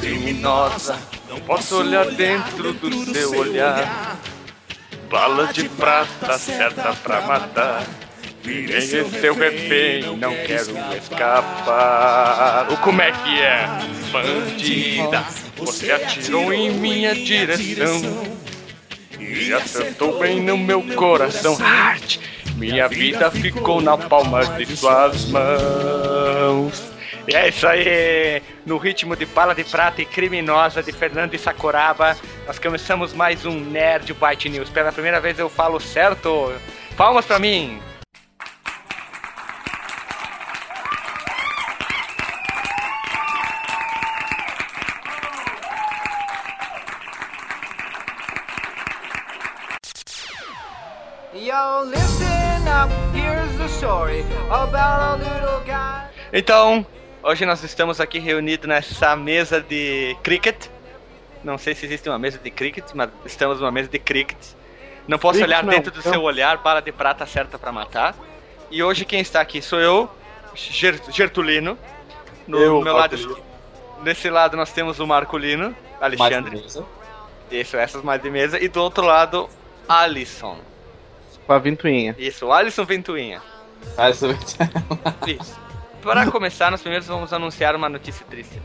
Criminosa. 0.00 0.98
Não 1.28 1.38
posso 1.40 1.76
olhar 1.78 2.06
dentro 2.06 2.72
do 2.72 3.12
seu 3.12 3.36
olhar. 3.36 4.18
Bala 5.10 5.52
de 5.52 5.68
prata 5.68 6.38
certa 6.38 6.94
pra 6.94 7.20
matar. 7.20 7.84
Virei 8.42 8.80
seu 8.80 9.34
refém, 9.34 10.16
não 10.16 10.34
quero 10.34 10.74
escapar. 10.96 12.66
O 12.70 12.76
como 12.78 13.00
é 13.00 13.12
que 13.12 13.40
é? 13.40 13.66
Bandida, 14.10 15.24
você 15.56 15.92
atirou 15.92 16.52
em 16.52 16.70
minha 16.70 17.14
direção. 17.14 18.00
E 19.18 19.52
acertou 19.52 20.18
bem 20.18 20.42
no 20.42 20.58
meu 20.58 20.82
coração. 20.94 21.56
Heart, 21.58 22.18
minha 22.56 22.88
vida 22.88 23.30
ficou 23.30 23.80
na 23.80 23.96
palma 23.96 24.44
de 24.44 24.76
suas 24.76 25.24
mãos. 25.26 26.93
E 27.26 27.34
é 27.34 27.48
isso 27.48 27.66
aí, 27.66 28.42
no 28.66 28.76
ritmo 28.76 29.16
de 29.16 29.24
Bala 29.24 29.54
de 29.54 29.64
Prata 29.64 30.02
e 30.02 30.04
Criminosa 30.04 30.82
de 30.82 30.92
Fernando 30.92 31.32
e 31.32 31.38
Sakuraba, 31.38 32.14
nós 32.46 32.58
começamos 32.58 33.14
mais 33.14 33.46
um 33.46 33.58
Nerd 33.58 34.12
Byte 34.12 34.50
News. 34.50 34.68
Pela 34.68 34.92
primeira 34.92 35.20
vez 35.20 35.38
eu 35.38 35.48
falo 35.48 35.80
certo. 35.80 36.52
Palmas 36.98 37.24
pra 37.24 37.38
mim! 37.38 37.80
Yo, 51.32 51.84
listen 51.84 52.68
up, 52.68 52.90
here's 53.14 53.56
the 53.56 53.68
story 53.68 54.24
about 54.50 55.00
a 55.00 55.16
little 55.16 55.60
guy. 55.66 56.04
Então, 56.32 56.86
hoje 57.24 57.44
nós 57.44 57.62
estamos 57.64 58.00
aqui 58.00 58.18
reunidos 58.18 58.68
nessa 58.68 59.16
mesa 59.16 59.60
de 59.60 60.16
cricket. 60.22 60.66
Não 61.42 61.58
sei 61.58 61.74
se 61.74 61.84
existe 61.84 62.08
uma 62.08 62.18
mesa 62.18 62.38
de 62.38 62.50
cricket, 62.50 62.84
mas 62.94 63.10
estamos 63.26 63.60
numa 63.60 63.70
mesa 63.70 63.88
de 63.88 63.98
cricket. 63.98 64.38
Não 65.06 65.18
posso 65.18 65.34
Cricket 65.38 65.48
olhar 65.48 65.62
não, 65.62 65.70
dentro 65.70 65.90
do 65.90 65.98
então- 66.00 66.12
seu 66.12 66.22
olhar, 66.22 66.56
bala 66.58 66.80
de 66.80 66.90
prata 66.92 67.26
certa 67.26 67.58
pra 67.58 67.70
matar. 67.70 68.14
E 68.70 68.82
hoje 68.82 69.04
quem 69.04 69.20
está 69.20 69.40
aqui 69.40 69.60
sou 69.60 69.78
eu, 69.78 70.10
Ger- 70.54 71.00
Gertulino. 71.10 71.78
No 72.46 72.58
Eu, 72.58 72.80
meu 72.82 72.94
lado, 72.94 73.16
lado 74.30 74.56
nós 74.56 74.70
temos 74.72 75.00
o 75.00 75.06
Marcolino, 75.06 75.74
Alexandre. 76.00 76.60
Mesa. 76.60 76.84
Isso, 77.50 77.76
essas 77.76 78.02
mais 78.02 78.20
de 78.22 78.30
mesa. 78.30 78.62
E 78.62 78.68
do 78.68 78.82
outro 78.82 79.04
lado, 79.04 79.48
Alisson. 79.88 80.58
Com 81.46 81.52
a 81.52 81.58
ventoinha. 81.58 82.14
Isso, 82.18 82.50
Alisson 82.50 82.84
Ventuinha. 82.84 83.42
Ah, 83.98 84.08
isso... 84.08 84.26
Isso. 85.26 85.63
Para 86.04 86.30
começar, 86.30 86.70
nós 86.70 86.82
primeiros 86.82 87.08
vamos 87.08 87.32
anunciar 87.32 87.74
uma 87.74 87.88
notícia 87.88 88.26
triste. 88.28 88.60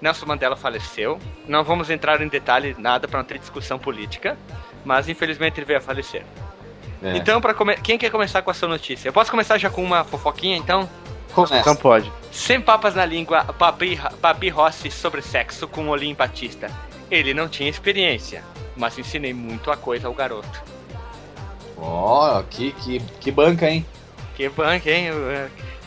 Nelson 0.00 0.24
Mandela 0.24 0.56
faleceu. 0.56 1.18
Não 1.48 1.64
vamos 1.64 1.90
entrar 1.90 2.20
em 2.20 2.28
detalhe 2.28 2.76
nada 2.78 3.08
para 3.08 3.18
não 3.18 3.26
ter 3.26 3.40
discussão 3.40 3.76
política, 3.76 4.38
mas 4.84 5.08
infelizmente 5.08 5.58
ele 5.58 5.66
veio 5.66 5.80
a 5.80 5.82
falecer. 5.82 6.24
É. 7.02 7.16
Então, 7.16 7.40
para 7.40 7.52
come... 7.54 7.76
quem 7.76 7.98
quer 7.98 8.08
começar 8.08 8.40
com 8.40 8.52
a 8.52 8.54
sua 8.54 8.68
notícia? 8.68 9.08
Eu 9.08 9.12
posso 9.12 9.32
começar 9.32 9.58
já 9.58 9.68
com 9.68 9.82
uma 9.82 10.04
fofoquinha, 10.04 10.56
então? 10.56 10.88
Começa. 11.34 11.58
Então 11.58 11.74
pode. 11.74 12.10
Sem 12.30 12.60
papas 12.60 12.94
na 12.94 13.04
língua, 13.04 13.42
Babi, 13.58 14.00
Babi 14.22 14.48
Rossi 14.48 14.88
sobre 14.88 15.20
sexo 15.22 15.66
com 15.66 15.88
Olim 15.88 16.14
Batista. 16.14 16.70
Ele 17.10 17.34
não 17.34 17.48
tinha 17.48 17.68
experiência, 17.68 18.44
mas 18.76 18.96
ensinei 18.96 19.34
muito 19.34 19.72
a 19.72 19.76
coisa 19.76 20.06
ao 20.06 20.14
garoto. 20.14 20.62
Ó, 21.76 22.42
que, 22.44 22.70
que, 22.72 23.00
que 23.00 23.30
banca, 23.32 23.68
hein? 23.68 23.84
Que 24.36 24.48
banca, 24.48 24.88
hein? 24.88 25.10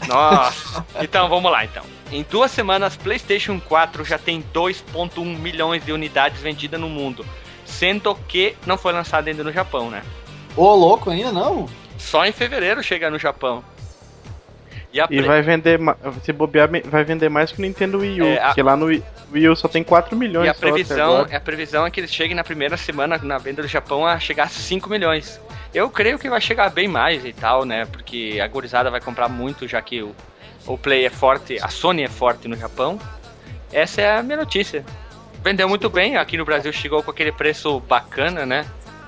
Nossa. 0.07 0.85
então, 1.01 1.27
vamos 1.29 1.51
lá, 1.51 1.65
então. 1.65 1.83
Em 2.11 2.23
duas 2.23 2.51
semanas, 2.51 2.95
PlayStation 2.95 3.59
4 3.59 4.03
já 4.03 4.17
tem 4.17 4.43
2.1 4.53 5.23
milhões 5.37 5.83
de 5.85 5.91
unidades 5.91 6.41
vendidas 6.41 6.79
no 6.79 6.89
mundo. 6.89 7.25
Sendo 7.65 8.15
que 8.27 8.55
não 8.65 8.77
foi 8.77 8.93
lançado 8.93 9.27
ainda 9.27 9.43
no 9.43 9.51
Japão, 9.51 9.89
né? 9.89 10.03
Ô, 10.55 10.73
louco, 10.73 11.09
ainda 11.09 11.31
não? 11.31 11.69
Só 11.97 12.25
em 12.25 12.31
fevereiro 12.31 12.81
chega 12.81 13.11
no 13.11 13.19
Japão. 13.19 13.63
E 14.91 14.99
a 14.99 15.07
E 15.09 15.21
vai 15.21 15.41
vender, 15.41 15.79
se 16.23 16.33
bobear, 16.33 16.67
vai 16.85 17.03
vender 17.03 17.29
mais 17.29 17.51
que 17.51 17.59
o 17.59 17.61
Nintendo 17.61 17.99
Wii 17.99 18.21
U. 18.21 18.25
É, 18.25 18.39
a- 18.39 18.45
Porque 18.47 18.63
lá 18.63 18.75
no 18.75 18.85
Wii 18.87 19.49
U 19.49 19.55
só 19.55 19.67
tem 19.67 19.83
4 19.83 20.15
milhões. 20.17 20.47
E 20.47 20.49
a 20.49 20.53
previsão, 20.53 21.17
agora. 21.17 21.37
a 21.37 21.39
previsão 21.39 21.85
é 21.85 21.91
que 21.91 21.99
eles 21.99 22.11
cheguem 22.13 22.35
na 22.35 22.43
primeira 22.43 22.75
semana 22.75 23.17
na 23.21 23.37
venda 23.37 23.61
do 23.61 23.67
Japão 23.67 24.05
a 24.05 24.19
chegar 24.19 24.45
a 24.45 24.49
5 24.49 24.89
milhões. 24.89 25.39
Eu 25.73 25.89
creio 25.91 26.17
que 26.17 26.27
vai 26.29 26.41
chegar 26.41 26.69
bem 26.71 26.87
mais 26.87 27.23
e 27.23 27.31
tal, 27.31 27.65
né? 27.65 27.85
Porque 27.85 28.39
a 28.43 28.47
gurizada 28.47 28.89
vai 28.89 28.99
comprar 28.99 29.29
muito, 29.29 29.67
já 29.67 29.79
que 29.79 30.01
o, 30.01 30.15
o 30.65 30.75
Play 30.77 31.05
é 31.05 31.09
forte, 31.11 31.57
a 31.61 31.67
Sony 31.67 32.03
é 32.03 32.07
forte 32.09 32.47
no 32.47 32.55
Japão. 32.55 32.99
Essa 33.71 34.01
é 34.01 34.17
a 34.17 34.23
minha 34.23 34.37
notícia. 34.37 34.83
Vendeu 35.43 35.69
muito 35.69 35.87
bem, 35.89 36.17
aqui 36.17 36.35
no 36.35 36.43
Brasil 36.43 36.73
chegou 36.73 37.03
com 37.03 37.11
aquele 37.11 37.31
preço 37.31 37.79
bacana, 37.81 38.43
né? 38.45 38.65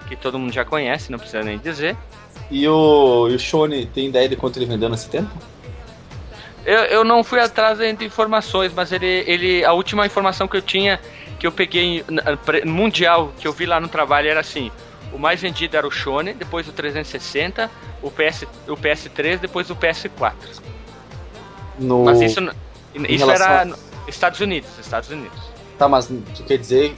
Que 0.07 0.15
todo 0.15 0.37
mundo 0.37 0.53
já 0.53 0.63
conhece, 0.63 1.11
não 1.11 1.17
precisa 1.17 1.41
nem 1.43 1.57
dizer. 1.57 1.97
E 2.51 2.67
o, 2.67 3.27
e 3.29 3.33
o 3.35 3.39
Shone 3.39 3.87
tem 3.87 4.07
ideia 4.07 4.29
de 4.29 4.35
quanto 4.35 4.57
ele 4.59 4.65
vendeu 4.67 4.87
nesse 4.89 5.09
tempo? 5.09 5.29
Eu, 6.65 6.79
eu 6.85 7.03
não 7.03 7.23
fui 7.23 7.39
atrás 7.39 7.79
de 7.79 8.05
informações, 8.05 8.71
mas 8.73 8.91
ele, 8.91 9.23
ele. 9.27 9.65
A 9.65 9.73
última 9.73 10.05
informação 10.05 10.47
que 10.47 10.55
eu 10.57 10.61
tinha, 10.61 10.99
que 11.39 11.47
eu 11.47 11.51
peguei 11.51 12.03
pre- 12.45 12.65
mundial, 12.65 13.33
que 13.39 13.47
eu 13.47 13.53
vi 13.53 13.65
lá 13.65 13.79
no 13.79 13.87
trabalho, 13.87 14.29
era 14.29 14.39
assim: 14.41 14.71
o 15.11 15.17
mais 15.17 15.41
vendido 15.41 15.75
era 15.75 15.87
o 15.87 15.91
Shone, 15.91 16.33
depois 16.33 16.67
o 16.67 16.71
360, 16.71 17.69
o, 18.01 18.11
PS, 18.11 18.45
o 18.67 18.77
PS3, 18.77 19.37
depois 19.39 19.69
o 19.71 19.75
PS4. 19.75 20.33
No... 21.79 22.03
Mas 22.05 22.21
isso, 22.21 22.39
isso 23.09 23.25
relação 23.25 23.45
era 23.51 23.65
no- 23.65 23.77
Estados 24.07 24.39
Unidos, 24.39 24.69
Estados 24.79 25.09
Unidos. 25.09 25.39
Tá, 25.77 25.87
mas 25.87 26.05
tu 26.07 26.43
quer 26.45 26.57
dizer, 26.57 26.93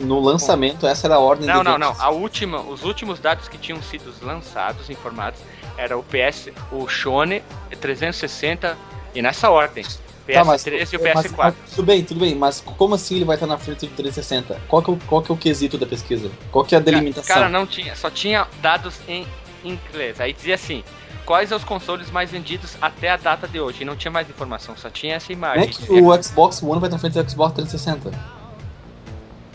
no 0.00 0.20
lançamento, 0.20 0.86
essa 0.86 1.06
era 1.06 1.14
a 1.16 1.18
ordem 1.18 1.46
Não, 1.46 1.62
não, 1.62 1.78
não. 1.78 1.94
A 1.98 2.10
última, 2.10 2.60
os 2.60 2.82
últimos 2.84 3.18
dados 3.20 3.48
que 3.48 3.56
tinham 3.58 3.80
sido 3.82 4.12
lançados, 4.22 4.90
informados, 4.90 5.40
era 5.76 5.96
o 5.96 6.02
PS, 6.02 6.50
o 6.72 6.86
Shone, 6.88 7.42
360 7.80 8.76
e 9.14 9.22
nessa 9.22 9.50
ordem. 9.50 9.84
PS3 9.84 10.34
Tá, 10.34 10.44
mas- 10.44 10.66
e 10.66 10.96
o 10.96 11.02
mas- 11.02 11.26
PS4. 11.26 11.34
mas 11.36 11.54
tudo 11.74 11.86
bem, 11.86 12.02
tudo 12.02 12.20
bem, 12.20 12.34
mas 12.34 12.60
como 12.60 12.94
assim 12.94 13.16
ele 13.16 13.24
vai 13.26 13.36
estar 13.36 13.46
na 13.46 13.58
frente 13.58 13.86
do 13.86 13.94
360? 13.94 14.58
Qual 14.68 14.82
que, 14.82 14.90
é 14.90 14.94
o, 14.94 14.96
qual 15.06 15.22
que 15.22 15.30
é 15.30 15.34
o 15.34 15.36
quesito 15.38 15.76
da 15.76 15.84
pesquisa? 15.86 16.30
Qual 16.50 16.64
que 16.64 16.74
é 16.74 16.78
a 16.78 16.80
delimitação? 16.80 17.34
Cara, 17.34 17.48
não 17.48 17.66
tinha, 17.66 17.94
só 17.94 18.08
tinha 18.08 18.46
dados 18.62 18.94
em 19.06 19.26
inglês. 19.62 20.18
Aí 20.20 20.32
dizia 20.32 20.54
assim: 20.54 20.82
quais 21.26 21.52
os 21.52 21.62
consoles 21.62 22.10
mais 22.10 22.30
vendidos 22.30 22.74
até 22.80 23.10
a 23.10 23.16
data 23.18 23.46
de 23.46 23.60
hoje? 23.60 23.82
E 23.82 23.84
não 23.84 23.96
tinha 23.96 24.10
mais 24.10 24.28
informação, 24.28 24.74
só 24.78 24.88
tinha 24.88 25.16
essa 25.16 25.30
imagem. 25.32 25.64
é 25.64 25.66
que 25.66 25.92
o 25.92 26.22
Xbox 26.22 26.62
One 26.62 26.80
vai 26.80 26.88
estar 26.88 26.96
na 26.96 26.98
frente 26.98 27.22
do 27.22 27.30
Xbox 27.30 27.54
360. 27.54 28.10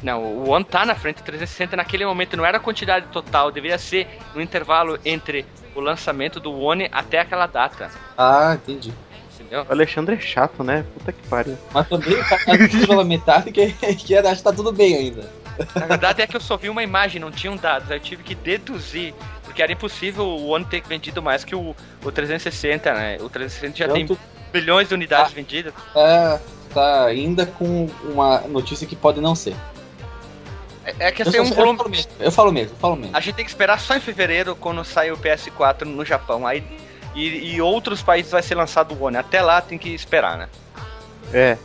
Não, 0.01 0.23
o 0.23 0.49
One 0.49 0.63
tá 0.63 0.85
na 0.85 0.95
frente 0.95 1.17
do 1.17 1.23
360 1.23 1.75
naquele 1.75 2.05
momento, 2.05 2.37
não 2.37 2.45
era 2.45 2.57
a 2.57 2.59
quantidade 2.59 3.07
total, 3.07 3.51
deveria 3.51 3.77
ser 3.77 4.07
no 4.33 4.41
intervalo 4.41 4.97
entre 5.03 5.45
o 5.75 5.81
lançamento 5.81 6.39
do 6.39 6.57
One 6.57 6.87
até 6.91 7.19
aquela 7.19 7.47
data. 7.47 7.91
Ah, 8.17 8.55
entendi. 8.55 8.93
Entendeu? 9.33 9.65
O 9.67 9.71
Alexandre 9.71 10.15
é 10.15 10.19
chato, 10.19 10.63
né? 10.63 10.85
Puta 10.93 11.11
que 11.11 11.27
pariu. 11.27 11.57
Mas 11.73 11.87
também 11.87 12.13
o 12.13 12.25
cara 12.25 12.45
tá 12.45 12.87
pela 12.87 13.03
metade 13.03 13.51
que, 13.51 13.71
que 13.71 14.15
acho 14.15 14.37
que 14.37 14.43
tá 14.43 14.53
tudo 14.53 14.71
bem 14.71 14.95
ainda. 14.95 15.29
Na 15.75 15.85
verdade 15.85 16.21
é 16.21 16.27
que 16.27 16.35
eu 16.35 16.41
só 16.41 16.55
vi 16.55 16.69
uma 16.69 16.83
imagem, 16.83 17.19
não 17.19 17.31
tinham 17.31 17.55
dados. 17.55 17.89
Aí 17.91 17.97
eu 17.97 18.01
tive 18.01 18.23
que 18.23 18.35
deduzir, 18.35 19.13
porque 19.43 19.61
era 19.61 19.71
impossível 19.71 20.25
o 20.25 20.49
One 20.49 20.65
ter 20.65 20.81
vendido 20.81 21.21
mais 21.21 21.43
que 21.43 21.55
o, 21.55 21.75
o 22.03 22.11
360, 22.11 22.93
né? 22.93 23.17
O 23.19 23.29
360 23.29 23.77
já 23.77 23.89
tem 23.89 24.07
bilhões 24.53 24.87
de 24.87 24.93
unidades 24.93 25.33
vendidas. 25.33 25.73
tá, 25.93 26.39
tá 26.73 27.05
ainda 27.05 27.45
com 27.45 27.89
uma 28.03 28.41
notícia 28.41 28.87
que 28.87 28.95
pode 28.95 29.19
não 29.19 29.35
ser. 29.35 29.55
É, 30.99 31.07
é 31.07 31.11
que 31.11 31.21
Eu, 31.23 31.27
assim, 31.27 31.37
só- 31.37 31.43
um 31.43 31.47
eu 31.47 31.53
volume. 31.55 31.77
falo 31.77 31.89
mesmo, 31.89 32.11
eu 32.19 32.31
falo 32.31 32.51
mesmo, 32.51 32.71
eu 32.73 32.77
falo 32.79 32.95
mesmo. 32.95 33.15
A 33.17 33.19
gente 33.19 33.35
tem 33.35 33.45
que 33.45 33.51
esperar 33.51 33.79
só 33.79 33.95
em 33.95 33.99
fevereiro 33.99 34.55
quando 34.55 34.83
sair 34.83 35.11
o 35.11 35.17
PS4 35.17 35.83
no 35.85 36.03
Japão. 36.05 36.45
Aí, 36.47 36.63
e, 37.15 37.55
e 37.55 37.61
outros 37.61 38.01
países 38.01 38.31
vai 38.31 38.41
ser 38.43 38.55
lançado 38.55 38.93
o 38.95 39.03
One. 39.03 39.17
Até 39.17 39.41
lá 39.41 39.61
tem 39.61 39.77
que 39.77 39.89
esperar, 39.89 40.37
né? 40.37 40.49
É, 41.33 41.57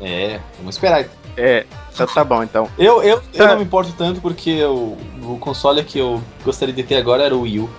É, 0.00 0.40
vamos 0.58 0.76
esperar. 0.76 1.00
então. 1.00 1.12
é. 1.36 1.66
Então 1.92 2.06
tá 2.06 2.22
bom, 2.22 2.42
então. 2.44 2.70
Eu, 2.78 3.02
eu, 3.02 3.16
eu 3.34 3.38
Tá. 3.38 3.48
não 3.48 3.56
me 3.56 3.64
importo 3.64 3.92
tanto 3.92 4.20
porque 4.20 4.62
o, 4.64 4.96
o 5.22 5.36
console 5.40 5.82
que 5.82 5.98
eu 5.98 6.22
gostaria 6.44 6.72
de 6.72 6.84
ter 6.84 6.94
agora 6.96 7.24
era 7.24 7.34
o 7.34 7.40
Wii 7.40 7.58
U. 7.60 7.70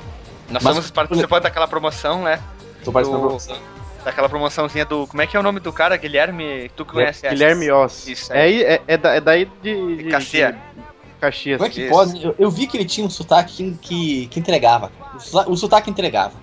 Nós 0.49 0.61
Mas- 0.63 0.73
estamos 0.73 0.91
participando 0.91 1.43
daquela 1.43 1.67
promoção, 1.67 2.23
né? 2.23 2.41
Tô 2.83 2.91
participando 2.91 3.21
da 3.21 3.27
promoção. 3.27 3.57
Daquela 4.03 4.29
promoçãozinha 4.29 4.85
do. 4.85 5.05
Como 5.07 5.21
é 5.21 5.27
que 5.27 5.35
é 5.35 5.39
o 5.39 5.43
nome 5.43 5.59
do 5.59 5.73
cara? 5.73 5.97
Guilherme? 5.97 6.69
Tu 6.75 6.85
conhece 6.85 7.25
essa? 7.25 7.35
Guilherme 7.35 7.69
Oss. 7.71 8.07
Isso 8.07 8.31
é, 8.31 8.41
aí. 8.41 8.63
é, 8.63 8.81
é, 8.87 8.97
da- 8.97 9.13
é 9.15 9.21
daí 9.21 9.45
de. 9.61 9.97
de 9.97 10.03
Caxias. 10.09 10.53
de 10.55 10.59
Caxias. 11.19 11.57
Como 11.57 11.69
é 11.69 11.73
que 11.73 11.81
Isso. 11.81 11.89
pode? 11.91 12.23
Eu, 12.23 12.35
eu 12.39 12.49
vi 12.49 12.65
que 12.65 12.77
ele 12.77 12.85
tinha 12.85 13.05
um 13.05 13.09
sotaque 13.09 13.77
que, 13.81 14.27
que, 14.27 14.39
entregava. 14.39 14.89
O 15.47 15.55
sotaque, 15.57 15.89
entregava. 15.89 16.33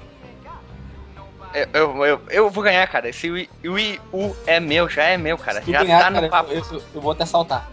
Eu, 1.54 1.66
eu, 1.72 2.04
eu, 2.04 2.20
eu 2.28 2.50
vou 2.50 2.62
ganhar, 2.62 2.86
cara. 2.86 3.08
Esse 3.08 3.30
Wii, 3.30 4.00
U 4.12 4.36
é 4.46 4.60
meu, 4.60 4.86
já 4.90 5.04
é 5.04 5.16
meu, 5.16 5.38
cara. 5.38 5.62
Se 5.62 5.72
Já 5.72 5.82
ganhar, 5.82 6.00
tá 6.02 6.10
no 6.10 6.16
cara, 6.16 6.28
papo. 6.28 6.52
eu, 6.52 6.62
eu- 6.70 6.82
eu 6.94 7.00
vou 7.00 7.12
até 7.12 7.24
saltar. 7.24 7.70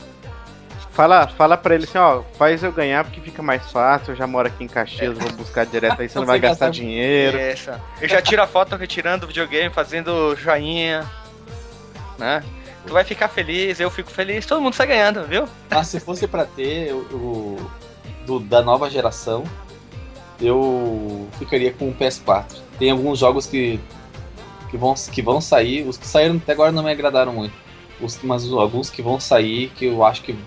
Fala, 0.94 1.28
fala 1.28 1.57
pra 1.57 1.74
ele 1.74 1.86
assim, 1.86 1.98
ó, 1.98 2.22
faz 2.38 2.62
eu 2.63 2.72
ganhar 2.72 3.04
porque 3.04 3.19
fica 3.19 3.42
mais 3.42 3.69
fácil, 3.72 4.12
eu 4.12 4.16
já 4.16 4.28
moro 4.28 4.48
aqui 4.48 4.63
em 4.63 4.68
Caxias, 4.68 5.18
vou 5.18 5.31
buscar 5.31 5.66
direto 5.66 6.00
aí, 6.00 6.07
você 6.07 6.19
não 6.19 6.25
vai 6.28 6.40
gastar 6.40 6.68
gasta- 6.68 6.80
dinheiro. 6.81 7.36
Essa. 7.38 7.81
Eu 8.00 8.07
já 8.07 8.22
tiro 8.22 8.44
a 8.44 8.48
foto 8.48 8.75
retirando 8.75 9.25
o 9.25 9.28
videogame, 9.28 9.74
fazendo 9.74 10.36
joinha, 10.36 11.04
né? 12.19 12.44
Tu 12.86 12.94
vai 12.94 13.04
ficar 13.04 13.28
feliz, 13.28 13.80
eu 13.80 13.90
fico 13.90 14.12
feliz, 14.12 14.45
todo 14.45 14.62
mundo 14.62 14.75
sai 14.75 14.86
ganhando, 14.86 15.25
viu? 15.25 15.48
Mas 15.72 15.88
se 15.88 16.00
fosse 16.00 16.28
pra 16.28 16.45
ter 16.45 16.94
o, 16.94 16.98
o- 17.00 17.72
do- 18.28 18.40
da 18.40 18.62
nova 18.62 18.88
geração, 18.88 19.44
eu 20.40 21.28
ficaria 21.40 21.72
com 21.74 21.90
o 21.90 21.94
PS4. 21.94 22.45
Tem 22.78 22.92
alguns 22.92 23.19
jogos 23.19 23.45
que, 23.48 23.80
que, 24.69 24.78
vão, 24.78 24.94
que 24.94 25.22
vão 25.22 25.40
sair, 25.42 25.88
os 25.88 25.98
que 25.98 26.06
saíram 26.07 26.36
até 26.38 26.51
agora 26.51 26.72
não 26.72 26.84
me 26.84 26.92
agradaram 26.92 27.34
muito. 27.34 27.54
Os, 28.01 28.19
mas 28.24 28.44
os- 28.45 28.54
alguns 28.54 28.90
que 28.90 29.01
vão 29.01 29.19
sair 29.19 29.69
que 29.75 29.86
eu 29.86 30.04
acho 30.04 30.22
que 30.22 30.38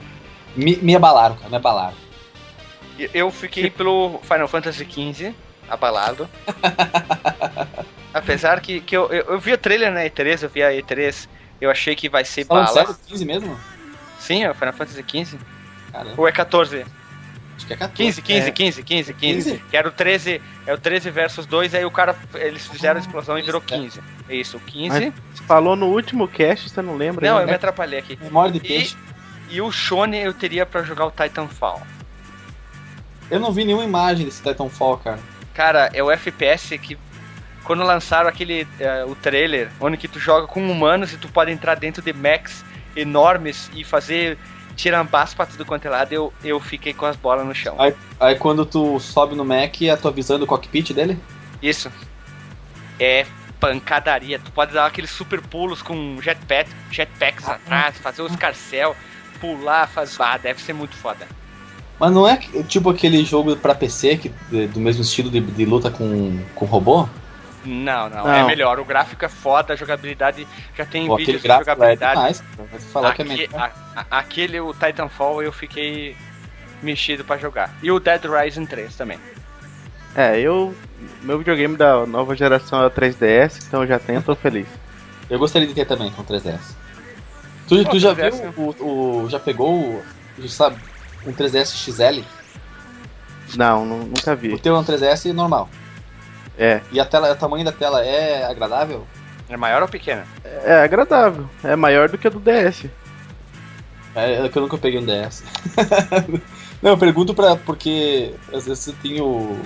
me, 0.57 0.77
me 0.77 0.97
abalaram, 0.97 1.37
cara, 1.37 1.49
me 1.51 1.57
abalaram. 1.57 1.97
Eu 3.13 3.31
fiquei 3.31 3.69
pelo 3.71 4.19
Final 4.23 4.49
Fantasy 4.49 4.85
XV, 4.85 5.35
abalado. 5.69 6.29
Apesar 8.15 8.61
que, 8.61 8.81
que 8.81 8.97
eu, 8.97 9.13
eu, 9.13 9.25
eu 9.35 9.39
vi 9.41 9.53
o 9.53 9.59
trailer 9.59 9.93
na 9.93 10.01
E3, 10.01 10.43
eu 10.43 10.49
vi 10.49 10.63
a 10.63 10.71
E3, 10.71 11.29
eu 11.61 11.71
achei 11.71 11.95
que 11.95 12.09
vai 12.09 12.25
ser 12.25 12.47
Falando 12.47 12.67
bala. 12.67 12.87
sério, 12.87 12.97
15 13.07 13.25
mesmo? 13.27 13.61
Sim, 14.19 14.45
é 14.45 14.51
o 14.51 14.55
Final 14.55 14.73
Fantasy 14.73 15.05
XV. 15.07 15.39
Caramba, 15.93 16.15
Ou 16.17 16.27
é 16.27 16.33
14? 16.33 16.87
acho 17.57 17.67
que 17.67 17.73
é 17.75 17.77
14. 17.77 18.23
15, 18.23 18.23
15, 18.23 18.49
É. 18.49 18.51
15, 18.51 18.83
15, 18.83 19.15
15. 19.15 19.51
15? 19.51 19.65
Que 19.71 19.77
era 19.77 19.89
o 19.89 19.93
13, 19.93 20.41
é 20.67 20.73
o 20.73 20.79
13 20.79 21.11
versus 21.11 21.45
2, 21.47 21.75
aí 21.75 21.85
o 21.85 21.91
cara, 21.91 22.17
eles 22.35 22.67
fizeram 22.67 22.97
a 22.99 23.01
explosão 23.01 23.39
e 23.39 23.43
virou 23.43 23.63
É. 23.63 23.77
15. 23.77 24.01
É 24.31 24.35
isso, 24.35 24.57
o 24.57 24.61
15. 24.61 25.13
Você 25.35 25.43
falou 25.45 25.77
no 25.77 25.87
último 25.89 26.27
cast, 26.27 26.71
você 26.71 26.81
não 26.81 26.97
lembra? 26.97 27.27
Não, 27.29 27.37
né? 27.37 27.43
eu 27.45 27.47
me 27.47 27.55
atrapalhei 27.55 27.99
aqui. 27.99 28.19
Memória 28.23 28.53
de 28.53 28.61
peixe. 28.61 28.97
E 28.97 29.16
o 29.61 29.71
Shone 29.71 30.19
eu 30.19 30.35
teria 30.35 30.67
pra 30.67 30.83
jogar 30.83 31.07
o 31.07 31.11
Titanfall. 31.11 31.83
Eu 33.31 33.41
não 33.41 33.53
vi 33.53 33.65
nenhuma 33.65 33.85
imagem 33.85 34.25
desse 34.25 34.43
Titanfall, 34.43 34.99
cara. 34.99 35.19
Cara, 35.55 35.91
é 35.93 36.03
o 36.03 36.11
FPS 36.11 36.79
que 36.79 36.99
quando 37.65 37.83
lançaram 37.83 38.29
aquele 38.29 38.67
eh, 38.79 39.05
o 39.09 39.15
trailer, 39.17 39.71
onde 39.81 39.97
que 39.97 40.07
tu 40.07 40.21
joga 40.21 40.47
com 40.47 40.71
humanos 40.71 41.13
e 41.13 41.17
tu 41.17 41.29
pode 41.29 41.51
entrar 41.51 41.75
dentro 41.75 42.01
de 42.01 42.13
mechs 42.13 42.65
enormes 42.95 43.71
e 43.75 43.83
fazer 43.83 44.39
tirambás 44.77 45.35
pra 45.35 45.47
tudo 45.47 45.65
quanto 45.65 45.87
é 45.87 45.91
lado, 45.91 46.13
eu, 46.13 46.33
eu 46.45 46.61
fiquei 46.61 46.93
com 46.93 47.07
as 47.07 47.17
bolas 47.17 47.45
no 47.47 47.55
chão. 47.55 47.77
Aí 48.21 48.37
quando 48.37 48.65
tu 48.65 49.01
sobe 49.01 49.35
no 49.35 49.45
Mac, 49.45 49.83
é 49.83 49.97
tu 49.97 50.07
avisando 50.07 50.45
o 50.45 50.47
cockpit 50.47 50.93
dele? 50.93 51.19
Isso. 51.61 51.91
É 53.01 53.27
pancadaria. 53.59 54.39
Tu 54.39 54.53
pode 54.53 54.73
dar 54.73 54.87
aqueles 54.87 55.11
super 55.11 55.41
pulos 55.41 55.83
com 55.83 56.21
jetpack, 56.21 56.71
jetpacks 56.91 57.49
atrás, 57.49 57.99
fazer 57.99 58.23
o 58.23 58.27
escarcel, 58.27 58.95
pular, 59.41 59.89
fazer. 59.89 60.17
Ah, 60.23 60.37
deve 60.37 60.61
ser 60.63 60.73
muito 60.73 60.95
foda. 60.97 61.27
Mas 61.99 62.13
não 62.13 62.29
é 62.29 62.37
tipo 62.69 62.91
aquele 62.91 63.25
jogo 63.25 63.57
pra 63.57 63.75
PC 63.75 64.17
que, 64.19 64.29
de- 64.51 64.67
do 64.67 64.81
mesmo 64.81 65.03
estilo 65.03 65.31
de, 65.31 65.41
de 65.41 65.65
luta 65.65 65.91
com, 65.91 66.39
com 66.55 66.65
robô? 66.67 67.09
Não, 67.65 68.09
não, 68.09 68.25
Não. 68.25 68.33
é 68.33 68.45
melhor. 68.47 68.79
O 68.79 68.85
gráfico 68.85 69.25
é 69.25 69.29
foda, 69.29 69.73
a 69.73 69.77
jogabilidade 69.77 70.47
já 70.77 70.85
tem 70.85 71.07
Pô, 71.07 71.15
aquele 71.15 71.39
vídeos 71.39 71.43
de 71.43 71.51
é 71.51 71.59
jogabilidade. 71.59 72.15
demais. 72.15 72.41
cara. 72.41 72.69
Vai 72.71 72.79
te 72.81 72.87
falar 72.87 73.15
que 73.15 73.23
é 73.23 73.25
Aque- 73.25 73.35
melhor. 73.35 73.73
a- 73.97 74.01
a- 74.11 74.19
aquele, 74.19 74.61
o 74.61 74.73
Titanfall, 74.75 75.43
eu 75.43 75.51
fiquei 75.53 76.15
mexido 76.83 77.25
pra 77.25 77.39
jogar. 77.39 77.75
E 77.83 77.91
o 77.91 77.99
Dead 77.99 78.23
Rising 78.25 78.67
3 78.67 78.95
também. 78.95 79.19
É, 80.15 80.39
eu. 80.39 80.75
Meu 81.23 81.39
videogame 81.39 81.77
da 81.77 82.07
nova 82.07 82.35
geração 82.37 82.83
é 82.83 82.87
o 82.87 82.91
3DS, 82.91 83.65
então 83.67 83.83
eu 83.83 83.87
já 83.89 83.99
tenho, 83.99 84.23
tô 84.23 84.35
feliz. 84.37 84.67
Eu 85.29 85.39
gostaria 85.39 85.67
de 85.67 85.75
ter 85.75 85.87
também 85.87 86.11
com 86.11 86.23
3DS. 86.23 86.75
Tu, 87.69 87.83
Pô, 87.85 87.91
tu 87.91 87.99
já 87.99 88.15
3DS, 88.15 88.51
viu 88.53 88.75
o, 88.81 89.23
o- 89.25 89.29
Já 89.31 89.39
pegou 89.41 90.03
o. 90.39 90.49
sabe, 90.49 90.77
um 91.27 91.33
3DS 91.33 91.75
XL? 91.75 92.23
Não, 93.57 93.85
nu- 93.85 94.05
nunca 94.07 94.33
O 94.33 94.37
vi. 94.37 94.59
teu 94.59 94.75
é 94.75 94.79
um 94.79 94.85
3DS 94.85 95.33
normal. 95.33 95.69
É, 96.59 96.81
E 96.91 96.99
a 97.01 97.05
tela, 97.05 97.31
o 97.33 97.37
tamanho 97.37 97.65
da 97.65 97.73
tela 97.73 98.05
é 98.05 98.45
agradável? 98.45 99.07
É 99.49 99.57
maior 99.57 99.83
ou 99.83 99.89
pequena? 99.89 100.25
é 100.45 100.83
agradável. 100.83 101.49
É 101.63 101.77
maior 101.77 102.09
do 102.09 102.17
que 102.19 102.27
a 102.27 102.31
do 102.31 102.41
DS. 102.41 102.87
É, 104.15 104.45
é 104.45 104.49
que 104.49 104.57
eu 104.57 104.63
nunca 104.63 104.79
peguei 104.79 104.99
um 104.99 105.05
DS. 105.05 105.45
Não, 106.83 106.91
eu 106.93 106.99
pergunto 106.99 107.35
pra. 107.35 107.57
porque 107.57 108.35
às 108.53 108.67
vezes 108.67 108.87
eu 108.87 108.95
tenho 109.03 109.61